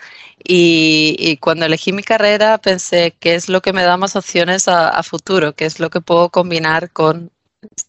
Y, 0.43 1.37
cuando 1.41 1.65
elegí 1.65 1.91
mi 1.91 2.03
carrera 2.03 2.57
pensé 2.59 3.15
qué 3.19 3.35
es 3.35 3.49
lo 3.49 3.61
que 3.61 3.73
me 3.73 3.83
da 3.83 3.97
más 3.97 4.15
opciones 4.15 4.67
a, 4.67 4.89
a 4.89 5.03
futuro, 5.03 5.53
qué 5.53 5.65
es 5.65 5.79
lo 5.79 5.89
que 5.89 6.01
puedo 6.01 6.29
combinar 6.29 6.91
con... 6.91 7.31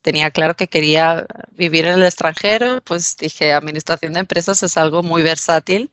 Tenía 0.02 0.30
claro 0.33 0.56
que 0.56 0.66
quería 0.68 1.26
vivir 1.52 1.87
en 1.87 1.94
el 1.94 2.04
extranjero, 2.04 2.80
pues 2.83 3.16
dije, 3.16 3.52
administración 3.52 4.14
de 4.14 4.20
empresas 4.20 4.62
es 4.64 4.76
algo 4.76 5.02
muy 5.04 5.22
versátil 5.22 5.92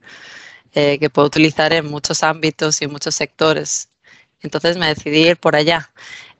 eh, 0.73 0.99
que 0.99 1.09
puedo 1.09 1.27
utilizar 1.27 1.73
en 1.73 1.87
muchos 1.87 2.23
ámbitos 2.23 2.81
y 2.81 2.87
muchos 2.87 3.15
sectores. 3.15 3.89
Entonces 4.41 4.77
me 4.77 4.87
decidí 4.87 5.27
ir 5.29 5.37
por 5.37 5.55
allá. 5.55 5.91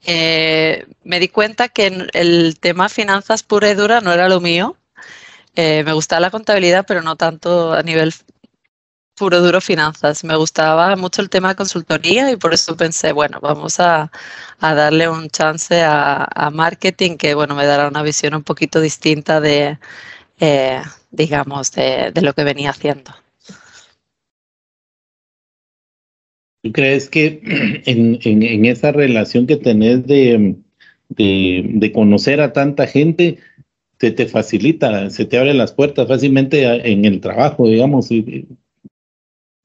Eh, 0.05 0.85
me 1.03 1.19
di 1.19 1.29
cuenta 1.29 1.69
que 1.69 2.07
el 2.13 2.59
tema 2.59 2.89
finanzas 2.89 3.43
pura 3.43 3.69
y 3.71 3.75
dura 3.75 4.01
no 4.01 4.13
era 4.13 4.29
lo 4.29 4.39
mío. 4.41 4.77
Eh, 5.55 5.83
me 5.83 5.93
gustaba 5.93 6.21
la 6.21 6.31
contabilidad, 6.31 6.85
pero 6.87 7.01
no 7.01 7.15
tanto 7.15 7.73
a 7.73 7.83
nivel 7.83 8.13
puro 9.15 9.41
duro 9.41 9.61
finanzas. 9.61 10.23
Me 10.23 10.35
gustaba 10.35 10.95
mucho 10.95 11.21
el 11.21 11.29
tema 11.29 11.49
de 11.49 11.55
consultoría 11.55 12.31
y 12.31 12.37
por 12.37 12.53
eso 12.53 12.77
pensé, 12.77 13.11
bueno, 13.13 13.39
vamos 13.41 13.79
a, 13.79 14.11
darle 14.59 15.09
un 15.09 15.29
chance 15.29 15.83
a, 15.83 16.49
marketing 16.53 17.17
que, 17.17 17.33
bueno, 17.35 17.55
me 17.55 17.65
dará 17.65 17.87
una 17.87 18.03
visión 18.03 18.35
un 18.35 18.43
poquito 18.43 18.79
distinta 18.81 19.41
de, 19.41 19.79
digamos, 21.11 21.71
de 21.71 22.21
lo 22.21 22.33
que 22.33 22.43
venía 22.43 22.69
haciendo. 22.71 23.13
Crees 26.71 27.09
que 27.09 27.41
en, 27.85 28.65
esa 28.65 28.91
relación 28.91 29.47
que 29.47 29.57
tenés 29.57 30.05
de, 30.07 30.55
conocer 31.93 32.41
a 32.41 32.53
tanta 32.53 32.87
gente, 32.87 33.37
se 33.99 34.11
te 34.11 34.27
facilita, 34.27 35.09
se 35.09 35.25
te 35.25 35.37
abren 35.37 35.57
las 35.57 35.73
puertas 35.73 36.07
fácilmente 36.07 36.63
en 36.91 37.05
el 37.05 37.19
trabajo, 37.19 37.67
digamos, 37.67 38.09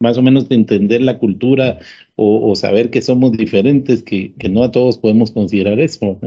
más 0.02 0.18
o 0.18 0.22
menos 0.22 0.48
de 0.48 0.56
entender 0.56 1.00
la 1.00 1.18
cultura 1.18 1.78
o, 2.16 2.54
saber 2.56 2.90
que 2.90 3.00
somos 3.00 3.32
diferentes, 3.32 4.02
que, 4.02 4.34
no 4.50 4.64
a 4.64 4.72
todos 4.72 4.98
podemos 4.98 5.30
considerar 5.30 5.78
eso. 5.78 6.18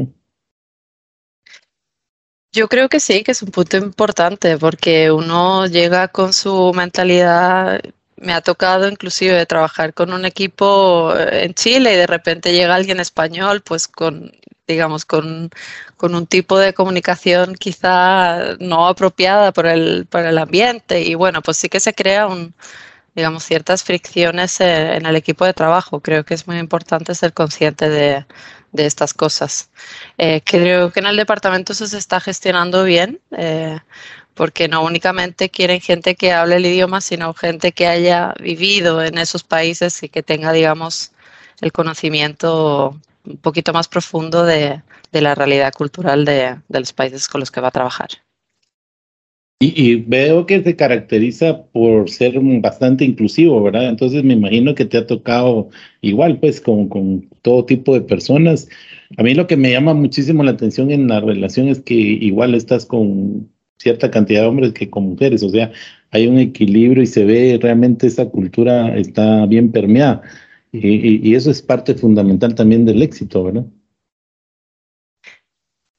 Yo 2.52 2.68
creo 2.68 2.88
que 2.88 3.00
sí, 3.00 3.22
que 3.22 3.32
es 3.32 3.42
un 3.42 3.50
punto 3.50 3.76
importante 3.76 4.56
porque 4.56 5.12
uno 5.12 5.66
llega 5.66 6.08
con 6.08 6.32
su 6.32 6.72
mentalidad 6.72 7.80
me 8.16 8.32
ha 8.32 8.40
tocado 8.40 8.88
inclusive 8.88 9.46
trabajar 9.46 9.94
con 9.94 10.12
un 10.12 10.24
equipo 10.24 11.14
eh, 11.16 11.44
en 11.44 11.54
Chile 11.54 11.92
y 11.94 11.96
de 11.96 12.06
repente 12.06 12.52
llega 12.52 12.74
alguien 12.74 13.00
español, 13.00 13.62
pues 13.62 13.88
con, 13.88 14.32
digamos, 14.66 15.04
con, 15.04 15.50
un 16.00 16.26
tipo 16.26 16.58
de 16.58 16.74
comunicación 16.74 17.54
quizá 17.54 18.56
no 18.60 18.86
apropiada 18.88 19.52
por 19.52 19.66
el, 19.66 20.06
por 20.06 20.24
el 20.24 20.38
ambiente 20.38 21.02
y 21.02 21.14
bueno, 21.14 21.42
pues 21.42 21.56
sí 21.58 21.68
que 21.68 21.80
se 21.80 21.94
crea 21.94 22.26
un, 22.26 22.54
digamos, 23.16 23.44
ciertas 23.44 23.82
fricciones 23.82 24.60
en 24.60 25.06
el 25.06 25.16
equipo 25.16 25.46
de 25.46 25.54
trabajo. 25.54 26.00
Creo 26.00 26.24
que 26.24 26.34
es 26.34 26.46
muy 26.46 26.58
importante 26.58 27.14
ser 27.14 27.32
consciente 27.32 27.88
de, 27.88 28.26
estas 28.74 29.14
cosas. 29.14 29.70
Eh, 30.18 30.42
creo 30.44 30.92
que 30.92 31.00
en 31.00 31.06
el 31.06 31.16
departamento 31.16 31.72
eso 31.72 31.86
se 31.86 31.96
está 31.96 32.20
gestionando 32.20 32.84
bien. 32.84 33.18
Eh, 33.38 33.78
porque 34.36 34.68
no 34.68 34.84
únicamente 34.84 35.48
quieren 35.48 35.80
gente 35.80 36.14
que 36.14 36.30
hable 36.30 36.56
el 36.56 36.66
idioma, 36.66 37.00
sino 37.00 37.32
gente 37.32 37.72
que 37.72 37.86
haya 37.86 38.34
vivido 38.38 39.02
en 39.02 39.16
esos 39.16 39.42
países 39.42 40.02
y 40.02 40.10
que 40.10 40.22
tenga, 40.22 40.52
digamos, 40.52 41.12
el 41.62 41.72
conocimiento 41.72 43.00
un 43.24 43.36
poquito 43.38 43.72
más 43.72 43.88
profundo 43.88 44.44
de, 44.44 44.82
la 45.10 45.34
realidad 45.34 45.72
cultural 45.72 46.26
de, 46.26 46.56
los 46.68 46.92
países 46.92 47.26
con 47.26 47.40
los 47.40 47.50
que 47.50 47.62
va 47.62 47.68
a 47.68 47.72
trabajar. 47.72 48.10
Y, 49.58 49.94
veo 49.94 50.44
que 50.44 50.62
se 50.62 50.76
caracteriza 50.76 51.62
por 51.72 52.10
ser 52.10 52.38
bastante 52.60 53.06
inclusivo, 53.06 53.62
¿verdad? 53.62 53.88
Entonces 53.88 54.22
me 54.22 54.34
imagino 54.34 54.74
que 54.74 54.84
te 54.84 54.98
ha 54.98 55.06
tocado 55.06 55.70
igual, 56.02 56.38
pues, 56.38 56.60
con, 56.60 56.90
con 56.90 57.26
todo 57.40 57.64
tipo 57.64 57.94
de 57.94 58.02
personas. 58.02 58.68
A 59.16 59.22
mí 59.22 59.32
lo 59.32 59.46
que 59.46 59.56
me 59.56 59.70
llama 59.70 59.94
muchísimo 59.94 60.42
la 60.42 60.50
atención 60.50 60.90
en 60.90 61.08
la 61.08 61.20
relación 61.20 61.68
es 61.68 61.80
que 61.80 61.94
igual 61.94 62.54
estás 62.54 62.84
con 62.84 63.48
cierta 63.78 64.10
cantidad 64.10 64.42
de 64.42 64.48
hombres 64.48 64.72
que 64.72 64.90
con 64.90 65.10
mujeres, 65.10 65.42
o 65.42 65.50
sea, 65.50 65.72
hay 66.10 66.26
un 66.26 66.38
equilibrio 66.38 67.02
y 67.02 67.06
se 67.06 67.24
ve 67.24 67.58
realmente 67.60 68.06
esa 68.06 68.26
cultura 68.26 68.96
está 68.96 69.46
bien 69.46 69.70
permeada. 69.72 70.22
Y, 70.72 71.34
eso 71.34 71.50
es 71.50 71.62
parte 71.62 71.94
fundamental 71.94 72.54
también 72.54 72.84
del 72.84 73.02
éxito, 73.02 73.44
¿verdad? 73.44 73.64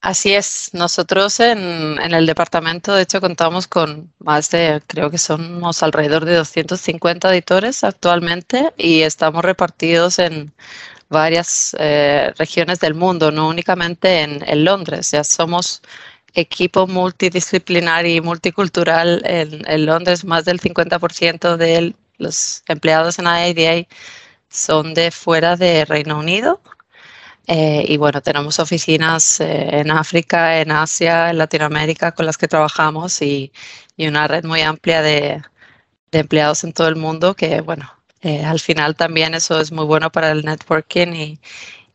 Así 0.01 0.33
es. 0.33 0.69
Nosotros 0.73 1.39
en, 1.39 1.99
en, 1.99 2.13
el 2.13 2.25
departamento, 2.25 2.93
de 2.93 3.03
hecho, 3.03 3.19
contamos 3.19 3.67
con 3.67 4.13
más 4.19 4.51
de, 4.51 4.81
creo 4.85 5.09
que 5.09 5.17
somos 5.17 5.81
alrededor 5.81 6.25
de 6.25 6.35
250 6.35 7.31
editores 7.31 7.83
actualmente 7.83 8.71
y 8.77 9.01
estamos 9.01 9.43
repartidos 9.43 10.19
en 10.19 10.53
varias 11.09 11.75
eh, 11.79 12.31
regiones 12.37 12.79
del 12.79 12.93
mundo, 12.93 13.31
no 13.31 13.49
únicamente 13.49 14.21
en, 14.21 14.47
en 14.47 14.63
Londres. 14.63 15.11
Ya 15.11 15.23
somos 15.23 15.81
equipo 16.33 16.87
multidisciplinar 16.87 18.05
y 18.05 18.21
multicultural 18.21 19.21
en, 19.25 19.85
Londres, 19.85 20.23
más 20.25 20.45
del 20.45 20.59
50% 20.59 21.57
de 21.57 21.95
los 22.17 22.63
empleados 22.67 23.19
en 23.19 23.25
IADA 23.25 23.87
son 24.49 24.93
de 24.93 25.11
fuera 25.11 25.55
de 25.55 25.85
Reino 25.85 26.19
Unido. 26.19 26.61
Eh, 27.47 27.85
y 27.87 27.97
bueno, 27.97 28.21
tenemos 28.21 28.59
oficinas 28.59 29.39
eh, 29.39 29.79
en 29.79 29.89
África, 29.91 30.59
en 30.59 30.71
Asia, 30.71 31.29
en 31.29 31.37
Latinoamérica 31.37 32.11
con 32.11 32.25
las 32.25 32.37
que 32.37 32.47
trabajamos 32.47 33.21
y, 33.21 33.51
una 33.97 34.27
red 34.27 34.43
muy 34.43 34.61
amplia 34.61 35.01
de, 35.01 35.41
empleados 36.11 36.63
en 36.63 36.73
todo 36.73 36.87
el 36.87 36.97
mundo 36.97 37.35
que, 37.35 37.61
bueno, 37.61 37.91
eh, 38.21 38.43
al 38.43 38.59
final 38.59 38.95
también 38.95 39.33
eso 39.33 39.59
es 39.61 39.71
muy 39.71 39.85
bueno 39.85 40.11
para 40.11 40.31
el 40.31 40.43
networking 40.45 41.13
y, 41.13 41.39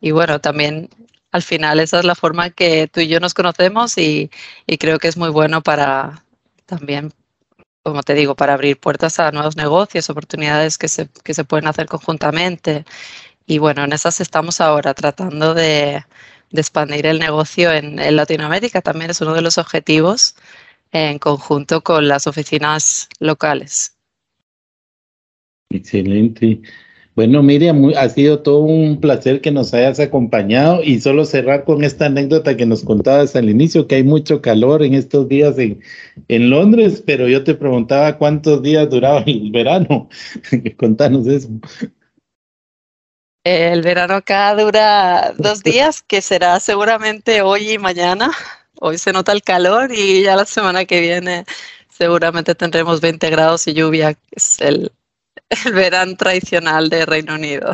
y 0.00 0.10
bueno, 0.12 0.40
también 0.40 0.88
al 1.32 1.42
final 1.42 1.80
esa 1.80 1.98
es 1.98 2.04
la 2.04 2.14
forma 2.14 2.50
que 2.50 2.88
tú 2.88 3.00
y 3.00 3.08
yo 3.08 3.18
nos 3.18 3.34
conocemos 3.34 3.96
y, 3.98 4.30
creo 4.78 4.98
que 4.98 5.08
es 5.08 5.16
muy 5.16 5.30
bueno 5.30 5.62
para 5.62 6.24
también, 6.66 7.12
como 7.82 8.02
te 8.02 8.14
digo, 8.14 8.36
para 8.36 8.54
abrir 8.54 8.78
puertas 8.78 9.18
a 9.18 9.32
nuevos 9.32 9.56
negocios, 9.56 10.10
oportunidades 10.10 10.78
que 10.78 10.88
se, 10.88 11.08
que 11.24 11.34
se 11.34 11.44
pueden 11.44 11.66
hacer 11.66 11.86
conjuntamente. 11.86 12.84
Y 13.46 13.58
bueno, 13.58 13.84
en 13.84 13.92
esas 13.92 14.20
estamos 14.20 14.60
ahora 14.60 14.94
tratando 14.94 15.54
de, 15.54 16.04
expandir 16.52 17.06
el 17.06 17.18
negocio 17.18 17.72
en, 17.72 17.98
en, 17.98 18.16
Latinoamérica. 18.16 18.82
También 18.82 19.10
es 19.10 19.20
uno 19.22 19.34
de 19.34 19.42
los 19.42 19.58
objetivos 19.58 20.36
en 20.92 21.18
conjunto 21.18 21.82
con 21.82 22.08
las 22.08 22.26
oficinas 22.26 23.08
locales. 23.18 23.96
Excelente. 25.70 26.60
Bueno, 27.14 27.42
Miriam, 27.42 27.92
ha 27.94 28.08
sido 28.08 28.40
todo 28.40 28.60
un 28.60 28.98
placer 28.98 29.42
que 29.42 29.50
nos 29.50 29.74
hayas 29.74 30.00
acompañado 30.00 30.82
y 30.82 30.98
solo 30.98 31.26
cerrar 31.26 31.64
con 31.64 31.84
esta 31.84 32.06
anécdota 32.06 32.56
que 32.56 32.64
nos 32.64 32.82
contabas 32.82 33.36
al 33.36 33.50
inicio, 33.50 33.86
que 33.86 33.96
hay 33.96 34.02
mucho 34.02 34.40
calor 34.40 34.82
en 34.82 34.94
estos 34.94 35.28
días 35.28 35.58
en, 35.58 35.82
en 36.28 36.48
Londres, 36.48 37.02
pero 37.04 37.28
yo 37.28 37.44
te 37.44 37.54
preguntaba 37.54 38.16
cuántos 38.16 38.62
días 38.62 38.88
duraba 38.88 39.20
el 39.26 39.50
verano. 39.50 40.08
Contanos 40.78 41.26
eso. 41.26 41.50
El 43.44 43.82
verano 43.82 44.14
acá 44.14 44.54
dura 44.54 45.34
dos 45.36 45.62
días, 45.64 46.02
que 46.02 46.22
será 46.22 46.60
seguramente 46.60 47.42
hoy 47.42 47.72
y 47.72 47.78
mañana. 47.78 48.30
Hoy 48.80 48.96
se 48.96 49.12
nota 49.12 49.32
el 49.32 49.42
calor 49.42 49.92
y 49.92 50.22
ya 50.22 50.34
la 50.34 50.46
semana 50.46 50.86
que 50.86 51.00
viene 51.00 51.44
seguramente 51.90 52.54
tendremos 52.54 53.02
20 53.02 53.28
grados 53.28 53.68
y 53.68 53.74
lluvia, 53.74 54.14
que 54.14 54.20
es 54.32 54.58
el, 54.60 54.92
el 55.66 55.72
verano 55.72 56.16
tradicional 56.16 56.88
de 56.88 57.06
Reino 57.06 57.34
Unido. 57.34 57.72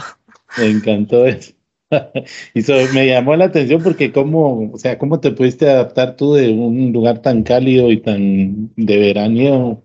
Me 0.57 0.67
encantó 0.67 1.27
eso. 1.27 1.53
Y 2.55 2.61
me 2.93 3.07
llamó 3.07 3.35
la 3.35 3.47
atención 3.47 3.83
porque 3.83 4.13
cómo, 4.13 4.71
o 4.73 4.79
sea, 4.79 4.99
cómo 4.99 5.21
te 5.21 5.31
pudiste 5.31 5.71
adaptar 5.71 6.17
tú 6.17 6.35
de 6.35 6.51
un 6.51 6.93
lugar 6.93 7.23
tan 7.23 7.43
cálido 7.43 7.91
y 7.91 8.01
tan 8.01 8.75
de 8.77 8.99
verano 8.99 9.83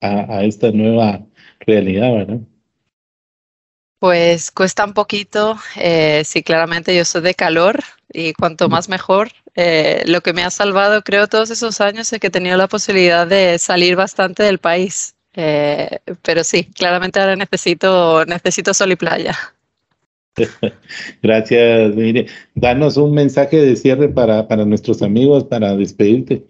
a, 0.00 0.44
esta 0.44 0.70
nueva 0.70 1.26
realidad, 1.60 2.12
¿verdad? 2.12 2.40
Pues 3.98 4.50
cuesta 4.52 4.84
un 4.84 4.92
poquito. 4.92 5.58
Eh, 5.76 6.22
sí, 6.24 6.42
claramente 6.42 6.94
yo 6.94 7.04
soy 7.04 7.22
de 7.22 7.34
calor 7.34 7.82
y 8.12 8.34
cuanto 8.34 8.68
más 8.68 8.88
mejor. 8.88 9.30
Eh, 9.56 10.02
lo 10.06 10.20
que 10.20 10.34
me 10.34 10.44
ha 10.44 10.50
salvado, 10.50 11.02
creo, 11.02 11.26
todos 11.26 11.50
esos 11.50 11.80
años 11.80 12.12
es 12.12 12.20
que 12.20 12.26
he 12.26 12.30
tenido 12.30 12.56
la 12.56 12.68
posibilidad 12.68 13.26
de 13.26 13.58
salir 13.58 13.96
bastante 13.96 14.42
del 14.42 14.58
país. 14.58 15.13
Eh, 15.36 15.98
pero 16.22 16.44
sí, 16.44 16.64
claramente 16.64 17.20
ahora 17.20 17.36
necesito, 17.36 18.24
necesito 18.24 18.72
sol 18.72 18.92
y 18.92 18.96
playa. 18.96 19.36
Gracias, 21.22 21.94
Mire. 21.94 22.26
Danos 22.54 22.96
un 22.96 23.14
mensaje 23.14 23.56
de 23.56 23.76
cierre 23.76 24.08
para, 24.08 24.48
para 24.48 24.64
nuestros 24.64 25.02
amigos 25.02 25.44
para 25.44 25.76
despedirte. 25.76 26.46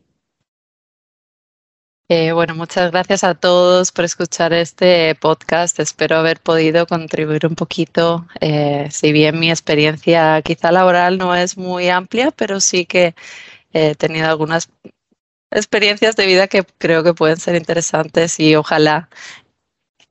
Eh, 2.10 2.32
bueno, 2.32 2.54
muchas 2.54 2.90
gracias 2.92 3.24
a 3.24 3.34
todos 3.34 3.90
por 3.90 4.04
escuchar 4.04 4.52
este 4.52 5.14
podcast. 5.14 5.80
Espero 5.80 6.16
haber 6.16 6.38
podido 6.38 6.86
contribuir 6.86 7.46
un 7.46 7.54
poquito. 7.54 8.26
Eh, 8.42 8.88
si 8.90 9.10
bien 9.10 9.40
mi 9.40 9.50
experiencia 9.50 10.42
quizá 10.42 10.70
laboral 10.70 11.16
no 11.16 11.34
es 11.34 11.56
muy 11.56 11.88
amplia, 11.88 12.30
pero 12.30 12.60
sí 12.60 12.84
que 12.84 13.14
he 13.72 13.94
tenido 13.94 14.28
algunas 14.28 14.68
experiencias 15.50 16.16
de 16.16 16.26
vida 16.26 16.48
que 16.48 16.64
creo 16.78 17.02
que 17.02 17.14
pueden 17.14 17.36
ser 17.36 17.54
interesantes 17.56 18.38
y 18.40 18.54
ojalá 18.56 19.08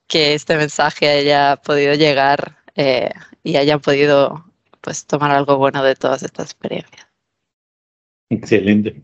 que 0.07 0.33
este 0.33 0.57
mensaje 0.57 1.09
haya 1.09 1.57
podido 1.57 1.95
llegar 1.95 2.57
eh, 2.75 3.09
y 3.43 3.55
hayan 3.55 3.79
podido 3.79 4.45
pues 4.81 5.05
tomar 5.05 5.31
algo 5.31 5.57
bueno 5.57 5.83
de 5.83 5.95
todas 5.95 6.23
estas 6.23 6.51
experiencias. 6.51 7.07
Excelente. 8.29 9.03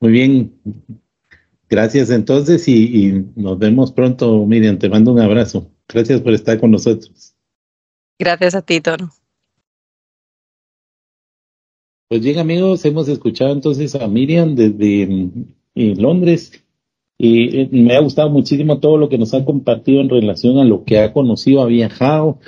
Muy 0.00 0.12
bien. 0.12 0.60
Gracias 1.68 2.10
entonces 2.10 2.66
y, 2.68 3.06
y 3.06 3.26
nos 3.34 3.58
vemos 3.58 3.92
pronto, 3.92 4.46
Miriam. 4.46 4.78
Te 4.78 4.88
mando 4.88 5.12
un 5.12 5.20
abrazo. 5.20 5.70
Gracias 5.88 6.20
por 6.20 6.32
estar 6.32 6.58
con 6.60 6.70
nosotros. 6.70 7.34
Gracias 8.18 8.54
a 8.54 8.62
ti, 8.62 8.80
Tono. 8.80 9.10
Pues 12.08 12.22
bien 12.22 12.38
amigos, 12.38 12.84
hemos 12.84 13.08
escuchado 13.08 13.52
entonces 13.52 13.96
a 13.96 14.06
Miriam 14.06 14.54
desde 14.54 15.08
mm, 15.08 16.00
Londres 16.00 16.64
y 17.18 17.62
eh, 17.62 17.68
me 17.72 17.96
ha 17.96 18.00
gustado 18.00 18.30
muchísimo 18.30 18.78
todo 18.78 18.96
lo 18.96 19.08
que 19.08 19.18
nos 19.18 19.34
ha 19.34 19.44
compartido 19.44 20.00
en 20.00 20.08
relación 20.08 20.58
a 20.58 20.64
lo 20.64 20.84
que 20.84 21.00
ha 21.00 21.12
conocido, 21.12 21.62
ha 21.62 21.66
viajado, 21.66 22.38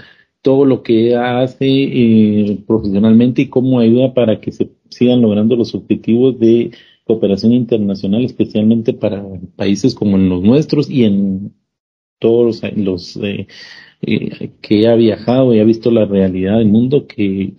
todo 0.42 0.64
lo 0.64 0.84
que 0.84 1.16
hace 1.16 1.66
eh, 1.66 2.58
profesionalmente 2.68 3.42
y 3.42 3.48
cómo 3.48 3.80
ayuda 3.80 4.14
para 4.14 4.40
que 4.40 4.52
se 4.52 4.70
sigan 4.90 5.22
logrando 5.22 5.56
los 5.56 5.74
objetivos 5.74 6.38
de 6.38 6.70
cooperación 7.04 7.52
internacional, 7.52 8.24
especialmente 8.24 8.92
para 8.92 9.24
países 9.56 9.94
como 9.94 10.18
los 10.18 10.40
nuestros 10.40 10.88
y 10.88 11.04
en 11.04 11.54
todos 12.20 12.62
los, 12.76 13.16
eh, 13.22 13.48
que 14.60 14.86
ha 14.88 14.94
viajado 14.94 15.52
y 15.52 15.58
ha 15.58 15.64
visto 15.64 15.90
la 15.90 16.04
realidad 16.04 16.58
del 16.58 16.68
mundo 16.68 17.08
que 17.08 17.54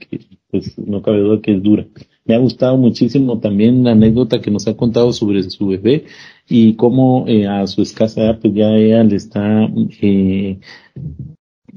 pues 0.49 0.77
no 0.77 1.01
cabe 1.01 1.19
duda 1.19 1.41
que 1.41 1.55
es 1.55 1.63
dura. 1.63 1.85
Me 2.25 2.35
ha 2.35 2.39
gustado 2.39 2.77
muchísimo 2.77 3.39
también 3.39 3.83
la 3.83 3.91
anécdota 3.91 4.41
que 4.41 4.51
nos 4.51 4.67
ha 4.67 4.77
contado 4.77 5.13
sobre 5.13 5.43
su 5.43 5.67
bebé 5.67 6.05
y 6.47 6.75
cómo 6.75 7.25
eh, 7.27 7.47
a 7.47 7.65
su 7.67 7.81
escasa 7.81 8.21
edad 8.21 8.39
pues 8.39 8.53
ya 8.53 8.71
ella 8.75 9.03
le 9.03 9.15
está 9.15 9.67
eh, 10.01 10.59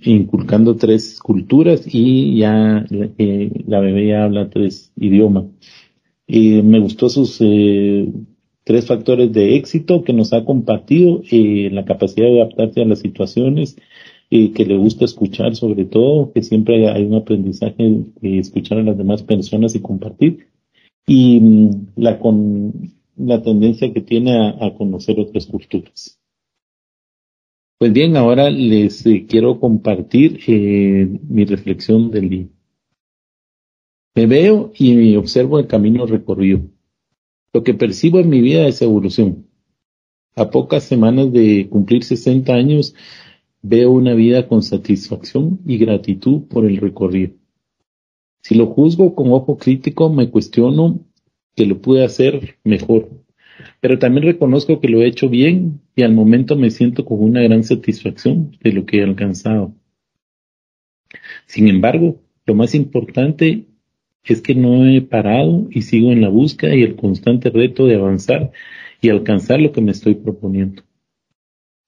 inculcando 0.02 0.76
tres 0.76 1.18
culturas 1.20 1.82
y 1.87 2.38
ya 2.38 2.85
eh, 2.90 3.50
la 3.66 3.80
bebé 3.80 4.08
ya 4.08 4.24
habla 4.24 4.50
tres 4.50 4.92
idiomas. 4.96 5.44
Me 6.28 6.78
gustó 6.80 7.08
sus 7.11 7.38
tres 8.64 8.87
factores 8.87 9.32
de 9.32 9.56
éxito 9.56 10.02
que 10.02 10.12
nos 10.14 10.32
ha 10.32 10.44
compartido, 10.44 11.22
la 11.30 11.85
capacidad 11.85 12.26
de 12.26 12.40
adaptarse 12.40 12.80
a 12.80 12.87
las 12.87 13.00
situaciones, 13.00 13.76
y 14.35 14.53
que 14.53 14.64
le 14.64 14.79
gusta 14.79 15.05
escuchar 15.05 15.55
sobre 15.57 15.85
todo, 15.85 16.33
que 16.33 16.42
siempre 16.42 16.88
hay 16.88 17.05
un 17.05 17.16
aprendizaje 17.16 18.07
de 18.18 18.38
escuchar 18.38 18.79
a 18.79 18.83
las 18.83 18.97
demás 18.97 19.23
personas 19.23 19.75
y 19.75 19.81
compartir, 19.81 20.47
y 21.07 21.38
mm, 21.38 21.87
la, 21.97 22.18
con, 22.18 22.73
la 23.18 23.42
tendencia 23.42 23.92
que 23.92 24.01
tiene 24.01 24.55
a, 24.59 24.75
conocer 24.75 25.21
otras 25.21 25.45
culturas. 25.45 26.18
Pues 27.79 27.92
bien, 27.92 28.16
ahora 28.16 28.49
les 28.49 29.05
eh, 29.05 29.27
quiero 29.29 29.61
compartir 29.61 30.40
eh, 30.47 31.11
mi 31.29 31.45
reflexión 31.45 32.11
del 32.11 32.31
día. 32.31 32.47
Me 34.14 34.25
veo 34.25 34.73
y 34.79 35.14
observo 35.14 35.59
el 35.59 35.66
camino 35.66 36.07
recorrido. 36.07 36.62
Lo 37.53 37.62
que 37.62 37.75
percibo 37.75 38.18
en 38.18 38.31
mi 38.31 38.40
vida 38.40 38.66
es 38.66 38.81
evolución. 38.81 39.47
A 40.37 40.49
pocas 40.49 40.85
semanas 40.85 41.31
de 41.31 41.68
cumplir 41.68 42.03
60 42.03 42.55
años, 42.55 42.95
Veo 43.62 43.92
una 43.92 44.14
vida 44.14 44.48
con 44.48 44.62
satisfacción 44.62 45.61
y 45.64 45.79
gratitud 45.79 46.42
por 46.48 46.66
el 46.66 46.79
recorrido. 46.79 47.35
Si 48.42 48.57
lo 48.57 48.66
juzgo 48.66 49.14
con 49.14 49.31
ojo 49.33 49.57
crítico, 49.57 50.12
me 50.12 50.31
cuestiono 50.31 50.98
que 51.55 51.66
lo 51.66 51.81
pude 51.81 52.05
hacer 52.05 52.57
mejor, 52.64 53.09
pero 53.81 54.01
también 54.01 54.27
reconozco 54.27 54.81
que 54.81 54.88
lo 54.88 55.01
he 55.01 55.07
hecho 55.07 55.29
bien 55.29 55.81
y 55.94 56.03
al 56.03 56.12
momento 56.12 56.57
me 56.57 56.70
siento 56.70 57.05
con 57.05 57.22
una 57.22 57.40
gran 57.42 57.62
satisfacción 57.62 58.57
de 58.61 58.72
lo 58.72 58.85
que 58.85 58.98
he 58.98 59.05
alcanzado. 59.05 59.75
Sin 61.46 61.68
embargo, 61.68 62.20
lo 62.46 62.55
más 62.55 62.75
importante 62.75 63.66
es 64.25 64.40
que 64.40 64.55
no 64.55 64.87
he 64.88 65.03
parado 65.03 65.68
y 65.70 65.83
sigo 65.83 66.11
en 66.11 66.20
la 66.20 66.29
búsqueda 66.29 66.75
y 66.75 66.83
el 66.83 66.96
constante 66.96 67.51
reto 67.51 67.87
de 67.87 67.96
avanzar 67.96 68.51
y 69.01 69.09
alcanzar 69.11 69.61
lo 69.61 69.72
que 69.72 69.81
me 69.81 69.92
estoy 69.92 70.14
proponiendo. 70.14 70.83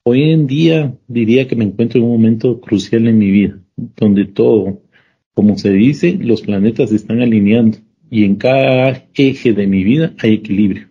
Hoy 0.06 0.32
en 0.32 0.46
día 0.46 0.98
diría 1.08 1.48
que 1.48 1.56
me 1.56 1.64
encuentro 1.64 1.98
en 1.98 2.04
un 2.04 2.12
momento 2.12 2.60
crucial 2.60 3.08
en 3.08 3.16
mi 3.16 3.30
vida, 3.30 3.58
donde 3.96 4.26
todo, 4.26 4.82
como 5.32 5.56
se 5.56 5.70
dice, 5.70 6.18
los 6.20 6.42
planetas 6.42 6.90
se 6.90 6.96
están 6.96 7.22
alineando 7.22 7.78
y 8.10 8.24
en 8.24 8.36
cada 8.36 9.08
eje 9.14 9.54
de 9.54 9.66
mi 9.66 9.82
vida 9.82 10.14
hay 10.18 10.34
equilibrio. 10.34 10.90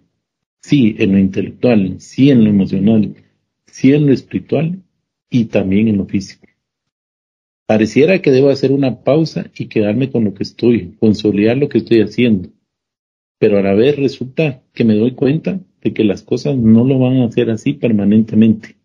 Sí, 0.63 0.95
en 0.97 1.12
lo 1.12 1.19
intelectual, 1.19 1.99
sí 1.99 2.32
en 2.32 2.43
lo 2.43 2.49
emocional, 2.49 3.13
sí 3.67 3.93
en 3.93 4.08
lo 4.08 4.13
espiritual 4.13 4.82
y 5.30 5.45
también 5.45 5.89
en 5.89 5.97
lo 5.97 6.08
físico. 6.08 6.47
Pareciera 7.67 8.19
que 8.19 8.32
debo 8.32 8.49
hacer 8.49 8.71
una 8.71 9.04
pausa 9.04 9.52
y 9.56 9.67
quedarme 9.67 10.10
con 10.10 10.23
lo 10.23 10.34
que 10.34 10.41
estoy, 10.41 10.95
consolidar 10.99 11.58
lo 11.58 11.69
que 11.69 11.78
estoy 11.78 12.02
haciendo. 12.02 12.49
Pero 13.38 13.60
a 13.60 13.62
la 13.62 13.76
vez 13.76 13.95
resulta 13.95 14.63
que 14.73 14.84
me 14.84 14.95
doy 14.95 15.12
cuenta 15.12 15.60
de 15.84 15.93
que 15.93 16.04
las 16.04 16.23
cosas 16.23 16.58
no 16.58 16.84
lo 16.84 16.97
van 16.97 17.17
a 17.17 17.26
hacer 17.26 17.52
así 17.52 17.73
permanentemente 17.73 18.76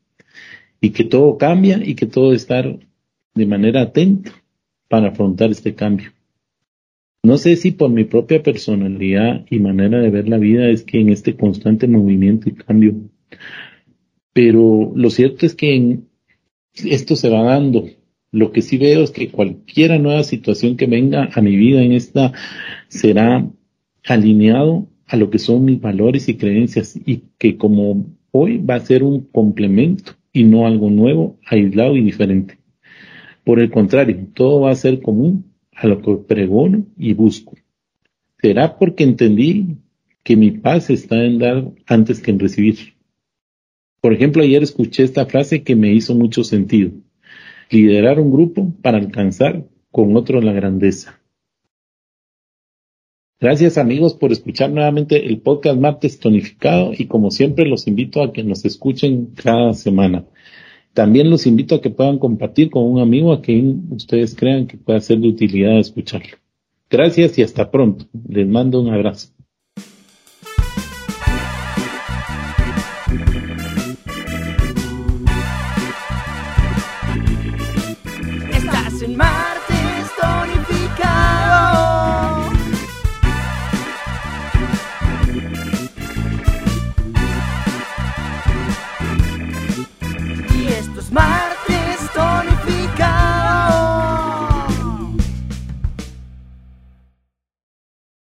y 0.81 0.91
que 0.91 1.05
todo 1.05 1.39
cambia 1.39 1.81
y 1.85 1.95
que 1.95 2.07
todo 2.07 2.33
estar 2.33 2.79
de 3.35 3.47
manera 3.47 3.83
atento 3.83 4.33
para 4.89 5.09
afrontar 5.09 5.51
este 5.51 5.75
cambio. 5.75 6.13
No 7.23 7.37
sé 7.37 7.57
si 7.57 7.73
por 7.73 7.91
mi 7.91 8.05
propia 8.05 8.43
personalidad 8.43 9.45
y 9.51 9.59
manera 9.59 10.01
de 10.01 10.11
ver 10.11 10.29
la 10.29 10.39
vida 10.39 10.69
es 10.71 10.85
que 10.85 11.01
en 11.01 11.09
este 11.09 11.37
constante 11.37 11.89
movimiento 11.89 12.49
y 12.49 12.53
cambio, 12.53 12.95
pero 14.33 14.93
lo 14.95 15.11
cierto 15.11 15.45
es 15.45 15.55
que 15.55 15.99
esto 16.75 17.17
se 17.17 17.29
va 17.29 17.43
dando. 17.43 17.87
Lo 18.31 18.53
que 18.53 18.63
sí 18.63 18.79
veo 18.79 19.03
es 19.03 19.11
que 19.11 19.31
cualquier 19.31 19.99
nueva 20.01 20.23
situación 20.23 20.77
que 20.77 20.87
venga 20.87 21.29
a 21.33 21.41
mi 21.41 21.57
vida 21.57 21.83
en 21.83 21.93
esta 21.93 22.33
será 22.89 23.49
alineado 24.05 24.87
a 25.07 25.17
lo 25.17 25.31
que 25.31 25.39
son 25.39 25.65
mis 25.65 25.81
valores 25.81 26.29
y 26.29 26.37
creencias 26.37 26.99
y 27.05 27.23
que 27.39 27.57
como 27.57 28.07
hoy 28.31 28.59
va 28.59 28.77
a 28.77 28.81
ser 28.81 29.03
un 29.03 29.23
complemento 29.23 30.18
y 30.39 30.45
no 30.45 30.69
algo 30.69 30.89
nuevo, 30.89 31.37
aislado 31.45 31.97
y 31.97 32.03
diferente. 32.03 32.59
Por 33.43 33.59
el 33.59 33.71
contrario, 33.71 34.29
todo 34.35 34.61
va 34.61 34.71
a 34.71 34.77
ser 34.77 35.03
común 35.03 35.53
a 35.75 35.89
lo 35.89 36.01
que 36.01 36.15
pregono 36.15 36.87
y 36.97 37.13
busco. 37.13 37.57
Será 38.41 38.79
porque 38.79 39.03
entendí 39.03 39.79
que 40.23 40.37
mi 40.37 40.53
paz 40.53 40.91
está 40.91 41.25
en 41.25 41.41
dar 41.41 41.69
antes 41.87 42.21
que 42.21 42.31
en 42.31 42.39
recibir. 42.39 42.77
Por 44.01 44.13
ejemplo, 44.13 44.45
ayer 44.45 44.63
escuché 44.63 45.03
esta 45.03 45.27
frase 45.27 45.65
que 45.65 45.75
me 45.75 45.93
hizo 45.93 46.15
mucho 46.15 46.45
sentido. 46.45 46.93
Liderar 47.69 48.21
un 48.21 48.31
grupo 48.31 48.73
para 48.81 48.99
alcanzar 48.99 49.65
con 49.91 50.17
otro 50.17 50.41
la 50.41 50.53
grandeza. 50.53 51.18
Gracias 53.41 53.79
amigos 53.79 54.15
por 54.15 54.33
escuchar 54.33 54.71
nuevamente 54.71 55.27
el 55.27 55.41
podcast 55.41 55.79
Martes 55.79 56.19
Tonificado 56.19 56.91
y 56.93 57.07
como 57.07 57.31
siempre 57.31 57.67
los 57.67 57.87
invito 57.87 58.21
a 58.21 58.33
que 58.33 58.43
nos 58.43 58.65
escuchen 58.65 59.27
cada 59.27 59.75
semana. 59.75 60.25
También 60.93 61.31
los 61.31 61.47
invito 61.47 61.77
a 61.77 61.81
que 61.81 61.91
puedan 61.91 62.19
compartir 62.19 62.69
con 62.69 62.83
un 62.83 62.99
amigo 62.99 63.33
a 63.33 63.41
quien 63.41 63.87
ustedes 63.91 64.35
crean 64.35 64.67
que 64.67 64.77
pueda 64.77 65.01
ser 65.01 65.21
de 65.21 65.29
utilidad 65.29 65.79
escucharlo. 65.79 66.37
Gracias 66.91 67.39
y 67.39 67.43
hasta 67.43 67.71
pronto. 67.71 68.07
Les 68.29 68.49
mando 68.49 68.81
un 68.81 68.89
abrazo. 68.93 69.29